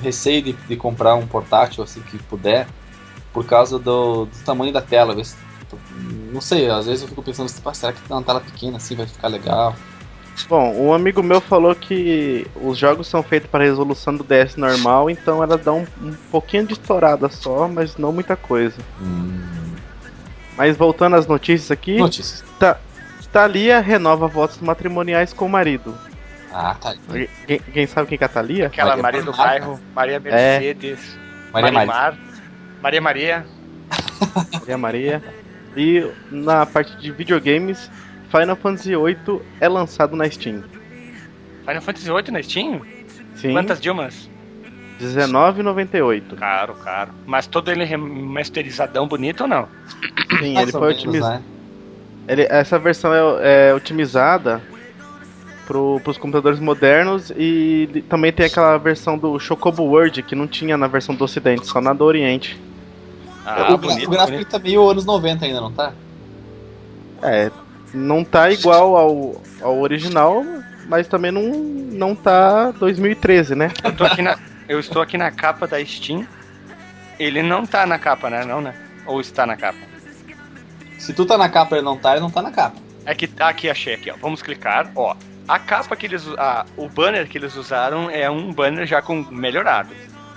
receio 0.00 0.42
de, 0.42 0.52
de 0.52 0.76
comprar 0.76 1.14
um 1.14 1.26
portátil 1.26 1.82
assim 1.82 2.00
que 2.00 2.18
puder, 2.18 2.66
por 3.32 3.44
causa 3.46 3.78
do, 3.78 4.26
do 4.26 4.38
tamanho 4.44 4.72
da 4.72 4.80
tela. 4.82 5.12
às 5.12 5.16
vezes- 5.18 5.36
não 6.32 6.40
sei, 6.40 6.68
às 6.68 6.86
vezes 6.86 7.02
eu 7.02 7.08
fico 7.08 7.22
pensando, 7.22 7.50
"Pá, 7.62 7.72
será 7.74 7.92
que 7.92 8.00
uma 8.10 8.22
tela 8.22 8.40
pequena 8.40 8.76
assim 8.76 8.94
vai 8.94 9.06
ficar 9.06 9.28
legal? 9.28 9.74
Bom, 10.46 10.72
um 10.74 10.92
amigo 10.92 11.22
meu 11.22 11.40
falou 11.40 11.74
que 11.74 12.46
os 12.62 12.78
jogos 12.78 13.08
são 13.08 13.22
feitos 13.22 13.50
para 13.50 13.64
resolução 13.64 14.14
do 14.14 14.22
DS 14.22 14.56
normal, 14.56 15.10
então 15.10 15.42
ela 15.42 15.58
dá 15.58 15.72
um, 15.72 15.84
um 16.00 16.12
pouquinho 16.30 16.66
de 16.66 16.74
estourada 16.74 17.28
só, 17.28 17.66
mas 17.66 17.96
não 17.96 18.12
muita 18.12 18.36
coisa. 18.36 18.76
Mas 20.56 20.76
voltando 20.76 21.16
às 21.16 21.26
notícias 21.26 21.70
aqui, 21.70 21.98
Notícias. 21.98 22.44
Thalia 23.32 23.80
renova 23.80 24.26
votos 24.26 24.58
matrimoniais 24.58 25.32
com 25.32 25.46
o 25.46 25.48
marido. 25.48 25.96
Ah, 26.52 26.74
tá. 26.80 26.94
Quem, 27.46 27.58
quem 27.58 27.86
sabe 27.86 28.08
quem 28.08 28.16
que 28.16 28.24
é 28.24 28.26
a 28.26 28.30
Thalia? 28.30 28.66
Aquela 28.68 28.96
Maria 28.96 29.02
Maria 29.02 29.22
do 29.22 29.30
Bernarda. 29.32 29.60
Bairro, 29.60 29.80
Maria 29.94 30.20
Mercedes, 30.20 31.18
Maria 31.52 31.72
Maria. 31.72 31.72
Marimar, 31.72 32.18
Maria 32.80 33.00
Maria. 33.00 33.46
Maria 34.60 34.78
Maria. 34.78 35.22
E 35.78 36.04
na 36.32 36.66
parte 36.66 36.96
de 36.96 37.12
videogames, 37.12 37.88
Final 38.32 38.56
Fantasy 38.56 38.90
VIII 38.96 39.40
é 39.60 39.68
lançado 39.68 40.16
na 40.16 40.28
Steam. 40.28 40.64
Final 41.64 41.80
Fantasy 41.82 42.10
VIII 42.10 42.30
na 42.32 42.42
Steam? 42.42 42.80
Sim, 43.36 43.52
Quantas 43.52 43.80
Dilmas? 43.80 44.28
R$19,98. 45.00 46.34
Caro, 46.36 46.74
caro. 46.74 47.10
Mas 47.24 47.46
todo 47.46 47.70
ele 47.70 47.84
remasterizadão 47.84 49.06
bonito 49.06 49.42
ou 49.42 49.46
não? 49.48 49.68
Sim, 50.40 50.58
ele 50.58 50.72
foi 50.72 50.90
otimizado. 50.90 51.34
né? 51.36 51.42
Ele- 52.26 52.46
essa 52.50 52.76
versão 52.80 53.14
é, 53.14 53.68
é 53.70 53.74
otimizada 53.74 54.60
para 55.64 55.78
os 55.78 56.18
computadores 56.18 56.58
modernos 56.58 57.30
e 57.36 58.02
também 58.08 58.32
tem 58.32 58.46
aquela 58.46 58.76
versão 58.78 59.16
do 59.16 59.38
Chocobo 59.38 59.84
World 59.84 60.22
que 60.24 60.34
não 60.34 60.48
tinha 60.48 60.76
na 60.76 60.88
versão 60.88 61.14
do 61.14 61.22
Ocidente, 61.22 61.66
só 61.66 61.80
na 61.80 61.92
do 61.92 62.04
Oriente. 62.04 62.58
Ah, 63.44 63.72
o, 63.72 63.78
bonito, 63.78 64.06
o 64.06 64.10
gráfico 64.10 64.36
bonito. 64.36 64.50
tá 64.50 64.58
meio 64.58 64.88
anos 64.88 65.04
90 65.04 65.44
ainda, 65.44 65.60
não 65.60 65.72
tá? 65.72 65.92
É, 67.22 67.50
não 67.94 68.24
tá 68.24 68.50
igual 68.50 68.96
ao, 68.96 69.42
ao 69.62 69.80
original, 69.80 70.44
mas 70.88 71.08
também 71.08 71.30
não, 71.30 71.42
não 71.42 72.14
tá 72.14 72.70
2013, 72.72 73.54
né? 73.54 73.72
Eu, 73.82 73.94
tô 73.94 74.04
aqui 74.04 74.22
na, 74.22 74.38
eu 74.68 74.78
estou 74.78 75.02
aqui 75.02 75.16
na 75.16 75.30
capa 75.30 75.66
da 75.66 75.84
Steam. 75.84 76.26
Ele 77.18 77.42
não 77.42 77.66
tá 77.66 77.84
na 77.86 77.98
capa, 77.98 78.30
né? 78.30 78.44
Não, 78.44 78.60
né? 78.60 78.74
Ou 79.06 79.20
está 79.20 79.46
na 79.46 79.56
capa? 79.56 79.78
Se 80.98 81.12
tu 81.12 81.24
tá 81.24 81.38
na 81.38 81.48
capa 81.48 81.74
e 81.74 81.78
ele 81.78 81.84
não 81.84 81.96
tá, 81.96 82.12
ele 82.12 82.20
não 82.20 82.30
tá 82.30 82.42
na 82.42 82.50
capa. 82.50 82.76
É 83.04 83.14
que 83.14 83.28
aqui 83.40 83.70
achei 83.70 83.94
aqui, 83.94 84.10
ó. 84.10 84.14
Vamos 84.20 84.42
clicar, 84.42 84.90
ó. 84.94 85.16
A 85.46 85.58
capa 85.58 85.96
que 85.96 86.06
eles, 86.06 86.26
a, 86.36 86.66
o 86.76 86.88
banner 86.88 87.26
que 87.26 87.38
eles 87.38 87.56
usaram 87.56 88.10
é 88.10 88.28
um 88.28 88.52
banner 88.52 88.86
já 88.86 89.00
com 89.00 89.24
melhorado. 89.30 89.94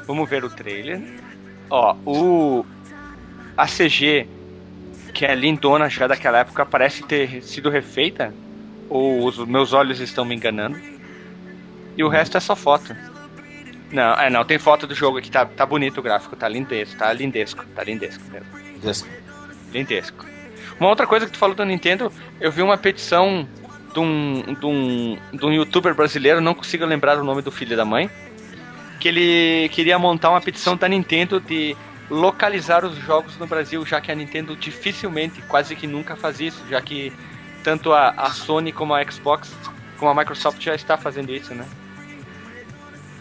Vamos 0.08 0.30
ver 0.30 0.44
o 0.46 0.50
trailer. 0.50 1.02
Ó, 1.70 1.96
o 2.06 2.66
a 3.58 3.66
CG 3.66 4.28
que 5.14 5.26
é 5.26 5.36
lindona 5.36 5.90
já 5.90 6.08
daquela 6.08 6.40
época 6.40 6.66
parece 6.66 7.04
ter 7.04 7.44
sido 7.44 7.70
refeita 7.70 8.34
ou 8.90 9.26
os 9.26 9.38
meus 9.40 9.74
olhos 9.74 10.00
estão 10.00 10.26
me 10.26 10.36
enganando. 10.36 10.80
E 11.98 12.04
o 12.04 12.08
resto 12.08 12.38
é 12.38 12.40
só 12.40 12.56
foto. 12.56 12.96
Não, 13.92 14.14
é 14.14 14.30
não, 14.30 14.44
tem 14.46 14.58
foto 14.58 14.88
do 14.88 14.96
jogo 14.96 15.18
aqui, 15.18 15.30
tá, 15.30 15.46
tá 15.46 15.66
bonito 15.66 16.00
o 16.00 16.02
gráfico, 16.02 16.36
tá 16.36 16.48
lindesco, 16.48 16.98
tá 16.98 17.12
lindesco, 17.12 17.66
tá 17.76 17.84
lindesco 17.84 18.24
mesmo. 18.32 18.48
Yes. 18.84 19.06
Lindesco. 19.74 20.26
Uma 20.80 20.90
outra 20.90 21.06
coisa 21.06 21.26
que 21.26 21.32
tu 21.34 21.38
falou 21.38 21.56
do 21.56 21.66
Nintendo, 21.66 22.12
eu 22.40 22.52
vi 22.52 22.62
uma 22.62 22.78
petição 22.78 23.48
de 23.94 24.00
um, 24.00 24.56
de 24.60 24.66
um, 24.66 25.18
de 25.34 25.46
um 25.46 25.54
youtuber 25.54 25.94
brasileiro, 25.94 26.40
não 26.40 26.54
consigo 26.54 26.86
lembrar 26.86 27.20
o 27.20 27.24
nome 27.24 27.42
do 27.42 27.52
filho 27.52 27.76
da 27.76 27.84
mãe, 27.84 28.10
que 29.00 29.10
ele 29.10 29.70
queria 29.70 30.00
montar 30.00 30.30
uma 30.30 30.42
petição 30.42 30.78
da 30.78 30.88
Nintendo 30.88 31.40
de 31.40 31.76
localizar 32.12 32.84
os 32.84 32.98
jogos 32.98 33.38
no 33.38 33.48
Brasil, 33.48 33.86
já 33.86 34.02
que 34.02 34.12
a 34.12 34.16
Nintendo 34.16 34.54
dificilmente, 34.56 35.42
quase 35.44 35.76
que 35.78 35.88
nunca 35.88 36.16
faz 36.18 36.42
isso, 36.42 36.62
já 36.70 36.82
que 36.82 37.12
tanto 37.64 37.94
a, 37.94 38.10
a 38.10 38.30
Sony 38.32 38.74
como 38.74 38.94
a 38.94 39.10
Xbox, 39.10 39.50
como 39.98 40.12
a 40.12 40.14
Microsoft 40.14 40.62
já 40.62 40.76
está 40.76 40.98
fazendo 40.98 41.34
isso, 41.34 41.56
né? 41.56 41.66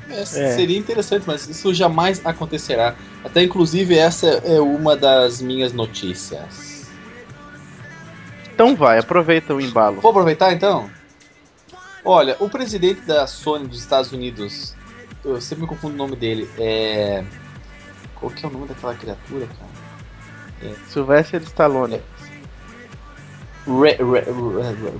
É, 0.08 0.24
Seria 0.24 0.76
interessante, 0.76 1.22
mas 1.24 1.48
isso 1.48 1.72
jamais 1.72 2.20
acontecerá. 2.24 2.96
Até 3.24 3.44
inclusive 3.44 3.96
essa 3.96 4.26
é 4.26 4.60
uma 4.60 4.96
das 4.96 5.40
minhas 5.40 5.72
notícias. 5.72 6.90
Então 8.52 8.74
vai, 8.74 8.98
aproveita 8.98 9.54
o 9.54 9.60
embalo. 9.60 10.00
Vou 10.00 10.10
aproveitar 10.10 10.52
então? 10.52 10.90
Olha, 12.04 12.36
o 12.40 12.48
presidente 12.48 13.02
da 13.02 13.24
Sony 13.28 13.68
dos 13.68 13.78
Estados 13.78 14.10
Unidos, 14.10 14.74
eu 15.24 15.40
sempre 15.40 15.62
me 15.62 15.68
confundo 15.68 15.94
o 15.94 15.96
nome 15.96 16.16
dele, 16.16 16.50
é. 16.58 17.22
Qual 18.20 18.30
que 18.30 18.44
é 18.44 18.48
o 18.48 18.52
nome 18.52 18.68
daquela 18.68 18.94
criatura, 18.94 19.46
cara? 19.46 20.74
Sylvester 20.88 21.42
Stallone. 21.42 22.00
Re, 23.66 23.96
re, 23.96 24.20
re, 24.20 24.30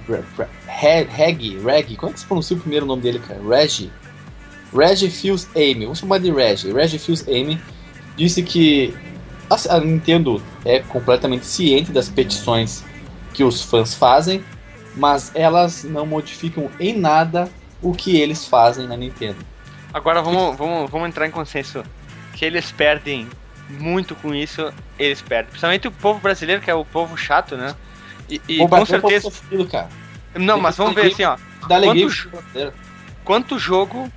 re, 0.09 0.23
re, 0.67 1.07
Reg, 1.07 1.59
Reg, 1.63 1.97
como 1.97 2.11
é 2.11 2.15
que 2.15 2.21
se 2.21 2.27
pronuncia 2.27 2.57
o 2.57 2.61
primeiro 2.61 2.87
nome 2.87 3.03
dele, 3.03 3.19
cara? 3.19 3.41
Reg. 3.41 3.93
Reg 4.75 5.11
Fils 5.11 5.49
Amy, 5.55 5.85
vamos 5.85 5.99
chamar 5.99 6.19
de 6.19 6.31
Reg. 6.31 6.73
Reg 6.73 6.99
Fils 6.99 7.27
Amy 7.29 7.61
disse 8.17 8.43
que 8.43 8.95
a, 9.51 9.77
a 9.77 9.81
Nintendo 9.81 10.43
é 10.65 10.81
completamente 10.81 11.45
ciente 11.45 11.93
das 11.93 12.09
petições 12.09 12.85
que 13.35 13.45
os 13.45 13.63
fãs 13.63 13.95
fazem, 13.95 14.45
mas 14.97 15.33
elas 15.35 15.85
não 15.85 16.07
modificam 16.07 16.71
em 16.79 16.97
nada 16.97 17.51
o 17.83 17.93
que 17.93 18.21
eles 18.21 18.47
fazem 18.47 18.87
na 18.87 18.97
Nintendo. 18.97 19.39
Agora 19.93 20.23
vamos, 20.23 20.57
vamos, 20.57 20.91
vamos 20.91 21.09
entrar 21.09 21.27
em 21.27 21.31
consenso 21.31 21.83
que 22.41 22.45
eles 22.47 22.73
perdem 22.73 23.29
muito 23.69 24.15
com 24.15 24.35
isso, 24.35 24.73
eles 24.99 25.21
perdem. 25.21 25.51
Principalmente 25.51 25.87
o 25.87 25.93
povo 25.93 26.21
brasileiro, 26.21 26.63
que 26.63 26.71
é 26.71 26.75
o 26.75 26.87
povo 26.87 27.15
chato, 27.15 27.55
né? 27.55 27.77
E, 28.31 28.41
e 28.49 28.67
com 28.67 28.87
certeza. 28.87 29.31
sofrido, 29.31 29.69
cara. 29.69 29.91
Não, 30.35 30.55
Tem 30.55 30.63
mas 30.63 30.77
vamos 30.79 30.95
ver 30.95 31.13
assim, 31.13 31.23
ó. 31.23 31.37
Dá 31.69 31.75
alegria 31.75 32.07
Quanto. 32.07 32.73
Quanto 33.23 33.59
jogo 33.59 34.11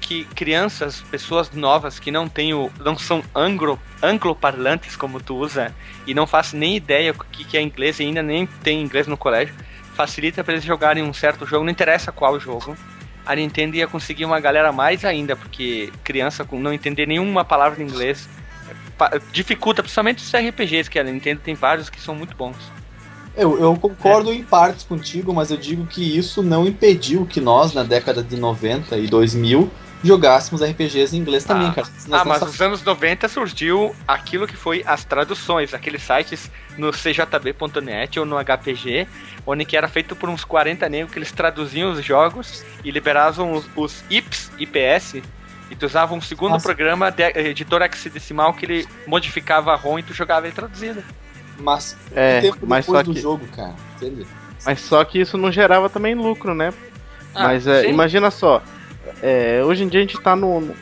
que 0.00 0.24
crianças, 0.24 1.02
pessoas 1.10 1.50
novas 1.50 1.98
que 1.98 2.10
não 2.10 2.26
têm 2.26 2.54
o, 2.54 2.72
não 2.80 2.96
são 2.96 3.22
anglo, 3.34 3.78
angloparlantes 4.02 4.96
como 4.96 5.20
tu 5.20 5.36
usa 5.36 5.74
e 6.06 6.14
não 6.14 6.26
fazem 6.26 6.58
nem 6.58 6.74
ideia 6.74 7.12
o 7.12 7.22
que, 7.22 7.44
que 7.44 7.58
é 7.58 7.60
inglês 7.60 8.00
e 8.00 8.04
ainda 8.04 8.22
nem 8.22 8.46
tem 8.46 8.80
inglês 8.80 9.06
no 9.06 9.18
colégio, 9.18 9.54
facilita 9.94 10.42
para 10.42 10.54
eles 10.54 10.64
jogarem 10.64 11.02
um 11.02 11.12
certo 11.12 11.44
jogo, 11.44 11.66
não 11.66 11.70
interessa 11.70 12.10
qual 12.10 12.40
jogo. 12.40 12.74
A 13.24 13.34
Nintendo 13.34 13.76
ia 13.76 13.86
conseguir 13.86 14.24
uma 14.24 14.40
galera 14.40 14.72
mais 14.72 15.04
ainda, 15.04 15.36
porque 15.36 15.92
criança 16.02 16.46
não 16.52 16.72
entender 16.72 17.06
nenhuma 17.06 17.44
palavra 17.44 17.82
em 17.82 17.86
inglês 17.86 18.28
dificulta, 19.32 19.82
principalmente 19.82 20.22
os 20.22 20.32
RPGs, 20.32 20.90
que 20.90 20.98
a 20.98 21.04
Nintendo 21.04 21.40
tem 21.42 21.54
vários 21.54 21.88
que 21.88 22.00
são 22.00 22.14
muito 22.14 22.36
bons. 22.36 22.56
Eu, 23.36 23.58
eu 23.60 23.76
concordo 23.76 24.32
em 24.32 24.42
partes 24.42 24.84
contigo, 24.84 25.32
mas 25.32 25.50
eu 25.50 25.56
digo 25.56 25.86
que 25.86 26.16
isso 26.16 26.42
não 26.42 26.66
impediu 26.66 27.24
que 27.24 27.40
nós, 27.40 27.72
na 27.72 27.84
década 27.84 28.22
de 28.22 28.36
90 28.36 28.96
e 28.98 29.06
2000, 29.06 29.70
jogássemos 30.04 30.62
RPGs 30.62 31.16
em 31.16 31.20
inglês 31.20 31.44
também, 31.44 31.68
Ah. 31.68 31.72
cara. 31.72 31.88
Nós 32.06 32.20
Ah, 32.20 32.24
mas 32.24 32.40
nos 32.42 32.60
anos 32.60 32.82
90 32.82 33.28
surgiu 33.28 33.94
aquilo 34.06 34.46
que 34.46 34.56
foi 34.56 34.82
as 34.86 35.04
traduções, 35.04 35.74
aqueles 35.74 36.02
sites 36.02 36.50
no 36.76 36.92
cjb.net 36.92 38.18
ou 38.20 38.24
no 38.26 38.36
HPG, 38.38 39.06
onde 39.46 39.64
que 39.64 39.76
era 39.76 39.88
feito 39.88 40.14
por 40.14 40.28
uns 40.28 40.44
40 40.44 40.88
negros 40.88 41.12
que 41.12 41.18
eles 41.18 41.32
traduziam 41.32 41.92
os 41.92 42.04
jogos 42.04 42.64
e 42.84 42.90
liberavam 42.90 43.52
os, 43.52 43.66
os 43.76 44.04
IPs, 44.10 44.50
IPS, 44.58 45.22
e 45.70 45.76
tu 45.76 45.84
usava 45.86 46.14
um 46.14 46.20
segundo 46.20 46.52
Nossa. 46.52 46.64
programa 46.66 47.10
de 47.10 47.24
editor 47.36 47.82
hexadecimal 47.82 48.54
que 48.54 48.64
ele 48.64 48.88
modificava 49.06 49.72
a 49.72 49.76
ROM 49.76 49.98
e 49.98 50.02
tu 50.02 50.14
jogava 50.14 50.46
ele 50.46 50.54
traduzido. 50.54 51.02
Mas 51.58 51.96
É, 52.14 52.40
tempo 52.40 52.58
mas 52.66 52.86
depois 52.86 52.98
só 53.00 53.02
do 53.02 53.14
que, 53.14 53.20
jogo, 53.20 53.46
cara. 53.48 53.74
Entende? 53.96 54.26
mas 54.64 54.80
só 54.80 55.04
que 55.04 55.20
isso 55.20 55.36
não 55.36 55.50
gerava 55.52 55.90
também 55.90 56.14
lucro, 56.14 56.54
né? 56.54 56.72
Ah, 57.34 57.44
Mas 57.48 57.66
é, 57.66 57.88
imagina 57.90 58.30
só, 58.30 58.62
é, 59.22 59.62
hoje 59.64 59.84
em 59.84 59.88
dia 59.88 60.00
a 60.00 60.02
gente 60.02 60.20
tá 60.20 60.34
no 60.34 60.74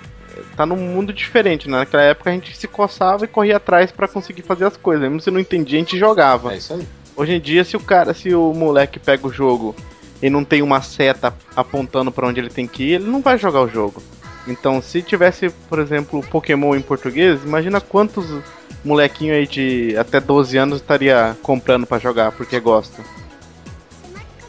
tá 0.55 0.67
num 0.67 0.77
mundo 0.77 1.13
diferente, 1.13 1.69
né? 1.69 1.79
Naquela 1.79 2.03
época 2.03 2.31
a 2.31 2.33
gente 2.33 2.57
se 2.57 2.69
coçava 2.69 3.25
e 3.25 3.29
corria 3.29 3.57
atrás 3.57 3.91
pra 3.91 4.09
conseguir 4.09 4.43
fazer 4.43 4.65
as 4.65 4.77
coisas. 4.77 5.03
Mesmo 5.03 5.21
se 5.21 5.31
não 5.31 5.41
entendia, 5.41 5.79
a 5.79 5.81
gente 5.81 5.99
jogava. 5.99 6.53
É 6.53 6.59
isso 6.59 6.75
aí. 6.75 6.87
Hoje 7.17 7.33
em 7.33 7.41
dia, 7.41 7.65
se 7.65 7.77
o 7.77 7.81
cara, 7.81 8.13
se 8.13 8.35
o 8.35 8.53
moleque 8.53 8.99
pega 8.99 9.27
o 9.27 9.33
jogo 9.33 9.75
e 10.21 10.29
não 10.29 10.45
tem 10.45 10.61
uma 10.61 10.83
seta 10.83 11.35
apontando 11.55 12.13
pra 12.13 12.27
onde 12.27 12.41
ele 12.41 12.51
tem 12.51 12.67
que 12.67 12.83
ir, 12.83 12.93
ele 12.95 13.07
não 13.07 13.23
vai 13.23 13.39
jogar 13.39 13.63
o 13.63 13.69
jogo. 13.69 14.03
Então, 14.47 14.81
se 14.83 15.03
tivesse, 15.03 15.51
por 15.69 15.79
exemplo, 15.79 16.23
Pokémon 16.23 16.77
em 16.77 16.83
português, 16.83 17.43
imagina 17.43 17.81
quantos 17.81 18.27
molequinho 18.85 19.35
aí 19.35 19.47
de 19.47 19.97
até 19.99 20.21
12 20.21 20.57
anos 20.57 20.81
estaria 20.81 21.37
comprando 21.43 21.87
pra 21.87 21.99
jogar 21.99 22.33
porque 22.33 22.61
gosta. 22.61 23.03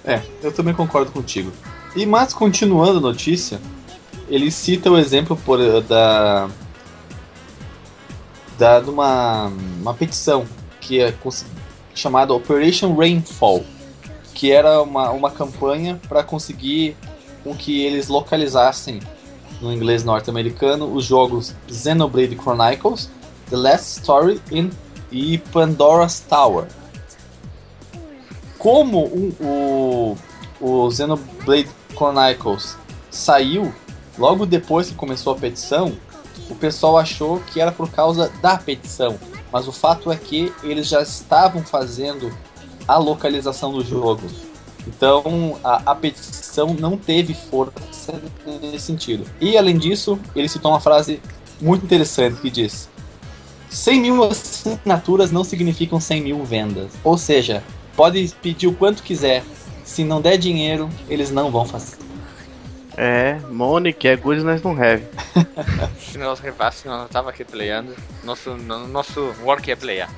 É, 0.06 0.22
eu 0.44 0.52
também 0.52 0.74
concordo 0.74 1.12
contigo. 1.12 1.52
E 1.98 2.06
mas 2.06 2.32
continuando 2.34 3.00
a 3.00 3.02
notícia, 3.02 3.60
ele 4.30 4.52
cita 4.52 4.92
o 4.92 4.98
exemplo 4.98 5.36
por, 5.36 5.58
da 5.82 6.48
da 8.58 8.80
de 8.80 8.90
uma, 8.90 9.52
uma 9.82 9.94
petição 9.94 10.46
que 10.80 11.00
é 11.02 11.14
chamada 11.96 12.34
Operation 12.34 12.96
Rainfall, 12.96 13.64
que 14.34 14.52
era 14.52 14.82
uma, 14.82 15.10
uma 15.12 15.32
campanha 15.32 16.00
para 16.08 16.24
conseguir 16.24 16.96
com 17.44 17.56
que 17.56 17.84
eles 17.84 18.08
localizassem 18.08 19.00
no 19.60 19.74
inglês 19.74 20.04
norte-americano 20.04 20.86
os 20.94 21.06
jogos 21.06 21.56
Xenoblade 21.68 22.36
Chronicles, 22.36 23.10
The 23.50 23.58
Last 23.58 24.00
Story 24.02 24.40
in- 24.52 24.70
e 25.12 25.38
Pandora's 25.40 26.20
Tower. 26.20 26.68
Como 28.60 29.06
um- 29.06 29.34
o, 29.40 30.18
o 30.60 30.92
Xenoblade 30.92 31.70
Chronicles 31.98 32.78
saiu 33.10 33.74
logo 34.18 34.46
depois 34.46 34.90
que 34.90 34.96
começou 34.96 35.34
a 35.34 35.36
petição, 35.36 35.98
o 36.50 36.56
pessoal 36.56 36.98
achou 36.98 37.40
que 37.40 37.60
era 37.60 37.72
por 37.72 37.90
causa 37.90 38.32
da 38.42 38.58
petição. 38.58 39.18
Mas 39.52 39.68
o 39.68 39.72
fato 39.72 40.12
é 40.12 40.16
que 40.16 40.54
eles 40.64 40.88
já 40.88 41.02
estavam 41.02 41.64
fazendo 41.64 42.32
a 42.88 42.98
localização 42.98 43.72
do 43.72 43.84
jogo. 43.84 44.28
Então 44.86 45.60
a, 45.64 45.92
a 45.92 45.96
petição 45.96 46.74
não 46.74 46.98
teve 46.98 47.34
força 47.34 48.22
nesse 48.62 48.86
sentido. 48.86 49.26
E 49.42 49.58
além 49.58 49.78
disso, 49.78 50.20
ele 50.36 50.48
citou 50.48 50.72
uma 50.72 50.80
frase 50.80 51.22
muito 51.60 51.86
interessante 51.86 52.40
que 52.40 52.50
diz: 52.50 52.90
100 53.70 54.02
mil 54.02 54.24
assinaturas 54.24 55.32
não 55.32 55.44
significam 55.44 56.00
100 56.00 56.22
mil 56.22 56.44
vendas. 56.44 56.92
Ou 57.04 57.18
seja, 57.18 57.64
pode 57.96 58.34
pedir 58.42 58.68
o 58.68 58.74
quanto 58.74 59.04
quiser. 59.04 59.44
Se 59.88 60.04
não 60.04 60.22
der 60.22 60.38
dinheiro, 60.38 60.90
eles 61.10 61.32
não 61.32 61.50
vão 61.50 61.66
fazer. 61.66 61.96
É, 62.98 63.40
money 63.50 63.94
que 63.94 64.08
é 64.08 64.16
good, 64.16 64.44
nós 64.44 64.62
não 64.62 64.72
have. 64.72 65.04
Se 66.00 66.18
nós 66.18 66.40
repasse, 66.40 66.88
nós 66.88 67.00
não 67.00 67.08
tava 67.08 67.30
aqui 67.30 67.44
playando. 67.46 67.96
Nosso, 68.24 68.52
no- 68.52 68.88
nosso 68.88 69.34
work 69.44 69.72
é 69.72 69.76
playar. 69.76 70.10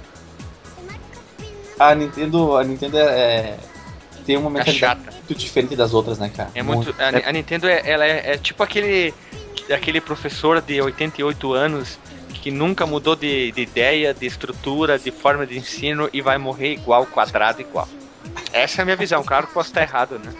A 1.80 1.94
Nintendo, 1.96 2.58
a 2.58 2.64
Nintendo 2.64 2.98
é, 2.98 3.04
é- 3.04 3.58
tem 4.26 4.38
uma 4.38 4.50
É 4.50 4.54
mentalidade 4.54 4.78
chata. 5.04 5.12
muito 5.12 5.36
diferente 5.36 5.76
das 5.76 5.94
outras, 5.94 6.18
né, 6.20 6.30
cara? 6.36 6.50
É 6.56 6.64
muito. 6.64 6.94
A, 7.00 7.30
a 7.30 7.32
Nintendo 7.32 7.68
é, 7.68 7.82
ela 7.86 8.06
é, 8.06 8.34
é 8.34 8.38
tipo 8.38 8.64
aquele. 8.64 9.14
aquele 9.72 10.02
professor 10.02 10.62
de 10.62 10.82
88 10.82 11.54
anos 11.54 12.00
que 12.42 12.50
nunca 12.52 12.86
mudou 12.86 13.16
de, 13.16 13.52
de 13.52 13.62
ideia, 13.62 14.14
de 14.14 14.26
estrutura, 14.26 14.98
de 14.98 15.12
forma 15.12 15.46
de 15.46 15.58
ensino 15.58 16.10
e 16.14 16.22
vai 16.22 16.38
morrer 16.38 16.74
igual, 16.74 17.06
quadrado 17.06 17.60
igual. 17.62 17.88
Essa 18.52 18.82
é 18.82 18.84
a 18.84 18.86
minha 18.86 18.98
visão, 18.98 19.24
claro 19.24 19.48
que 19.48 19.54
posso 19.54 19.70
estar 19.70 19.82
errado, 19.82 20.20
né? 20.20 20.34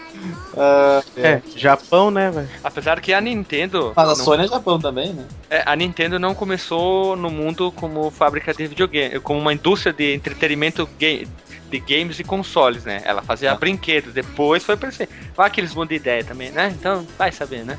Ah, 0.56 1.02
É, 1.16 1.40
Japão, 1.56 2.10
né, 2.10 2.30
velho? 2.30 2.48
Apesar 2.62 3.00
que 3.00 3.12
a 3.12 3.20
Nintendo. 3.20 3.92
Mas 3.94 4.06
a 4.08 4.14
não- 4.16 4.24
Sony 4.24 4.44
é 4.44 4.48
Japão 4.48 4.78
também, 4.80 5.12
né? 5.12 5.24
é, 5.48 5.62
a 5.64 5.74
Nintendo 5.76 6.18
não 6.18 6.34
começou 6.34 7.14
no 7.16 7.30
mundo 7.30 7.70
como 7.72 8.10
fábrica 8.10 8.52
de 8.52 8.66
videogame, 8.66 9.20
como 9.20 9.38
uma 9.38 9.52
indústria 9.52 9.92
de 9.92 10.14
entretenimento 10.14 10.88
ga- 10.98 11.26
de 11.70 11.78
games 11.78 12.18
e 12.18 12.24
consoles, 12.24 12.84
né? 12.84 13.00
Ela 13.04 13.22
fazia 13.22 13.52
Ah. 13.52 13.54
brinquedos, 13.54 14.12
depois 14.12 14.64
foi 14.64 14.76
pra 14.76 14.90
ser. 14.90 15.08
Olha 15.36 15.48
que 15.50 15.60
eles 15.60 15.70
mudam 15.72 15.86
de 15.88 15.94
ideia 15.94 16.24
também, 16.24 16.50
né? 16.50 16.74
Então, 16.76 17.06
vai 17.16 17.30
saber, 17.30 17.64
né? 17.64 17.78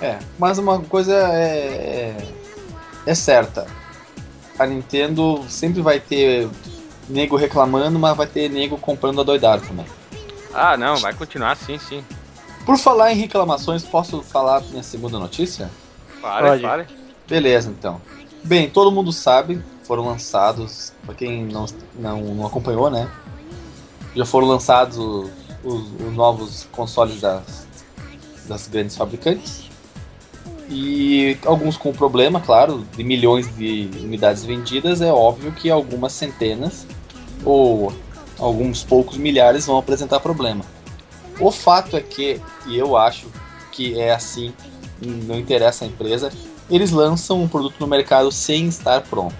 É, 0.00 0.18
mas 0.38 0.58
uma 0.58 0.80
coisa 0.80 1.14
é, 1.32 2.16
é, 2.16 2.16
é 3.06 3.14
certa. 3.14 3.64
A 4.58 4.66
Nintendo 4.66 5.44
sempre 5.48 5.80
vai 5.80 6.00
ter 6.00 6.48
nego 7.08 7.36
reclamando, 7.36 7.98
mas 7.98 8.16
vai 8.16 8.26
ter 8.26 8.48
nego 8.48 8.76
comprando 8.78 9.20
a 9.20 9.24
doidado 9.24 9.66
também. 9.66 9.86
Ah, 10.54 10.76
não, 10.76 10.96
vai 10.96 11.12
continuar 11.14 11.56
sim, 11.56 11.78
sim. 11.78 12.04
Por 12.66 12.78
falar 12.78 13.12
em 13.12 13.16
reclamações, 13.16 13.82
posso 13.84 14.22
falar 14.22 14.60
minha 14.70 14.82
segunda 14.82 15.18
notícia? 15.18 15.70
Fale, 16.20 16.46
Pode. 16.48 16.62
fale. 16.62 16.86
Beleza, 17.28 17.70
então. 17.70 18.00
Bem, 18.44 18.68
todo 18.68 18.92
mundo 18.92 19.12
sabe, 19.12 19.62
foram 19.84 20.06
lançados, 20.06 20.92
pra 21.04 21.14
quem 21.14 21.44
não, 21.46 21.66
não, 21.94 22.20
não 22.20 22.46
acompanhou, 22.46 22.90
né? 22.90 23.08
Já 24.14 24.24
foram 24.26 24.46
lançados 24.46 24.96
os, 24.98 25.30
os- 25.64 26.00
os 26.06 26.12
novos 26.14 26.68
consoles 26.70 27.20
das, 27.20 27.66
das 28.46 28.68
grandes 28.68 28.96
fabricantes. 28.96 29.70
E 30.74 31.36
alguns 31.44 31.76
com 31.76 31.92
problema, 31.92 32.40
claro, 32.40 32.86
de 32.96 33.04
milhões 33.04 33.54
de 33.56 33.90
unidades 34.00 34.42
vendidas, 34.42 35.02
é 35.02 35.12
óbvio 35.12 35.52
que 35.52 35.68
algumas 35.68 36.14
centenas 36.14 36.86
ou 37.44 37.92
alguns 38.38 38.82
poucos 38.82 39.18
milhares 39.18 39.66
vão 39.66 39.76
apresentar 39.76 40.18
problema. 40.20 40.64
O 41.38 41.50
fato 41.50 41.94
é 41.94 42.00
que, 42.00 42.40
e 42.66 42.78
eu 42.78 42.96
acho 42.96 43.26
que 43.70 44.00
é 44.00 44.14
assim, 44.14 44.54
não 44.98 45.38
interessa 45.38 45.84
a 45.84 45.88
empresa, 45.88 46.32
eles 46.70 46.90
lançam 46.90 47.42
um 47.42 47.48
produto 47.48 47.76
no 47.78 47.86
mercado 47.86 48.32
sem 48.32 48.66
estar 48.66 49.02
pronto. 49.02 49.36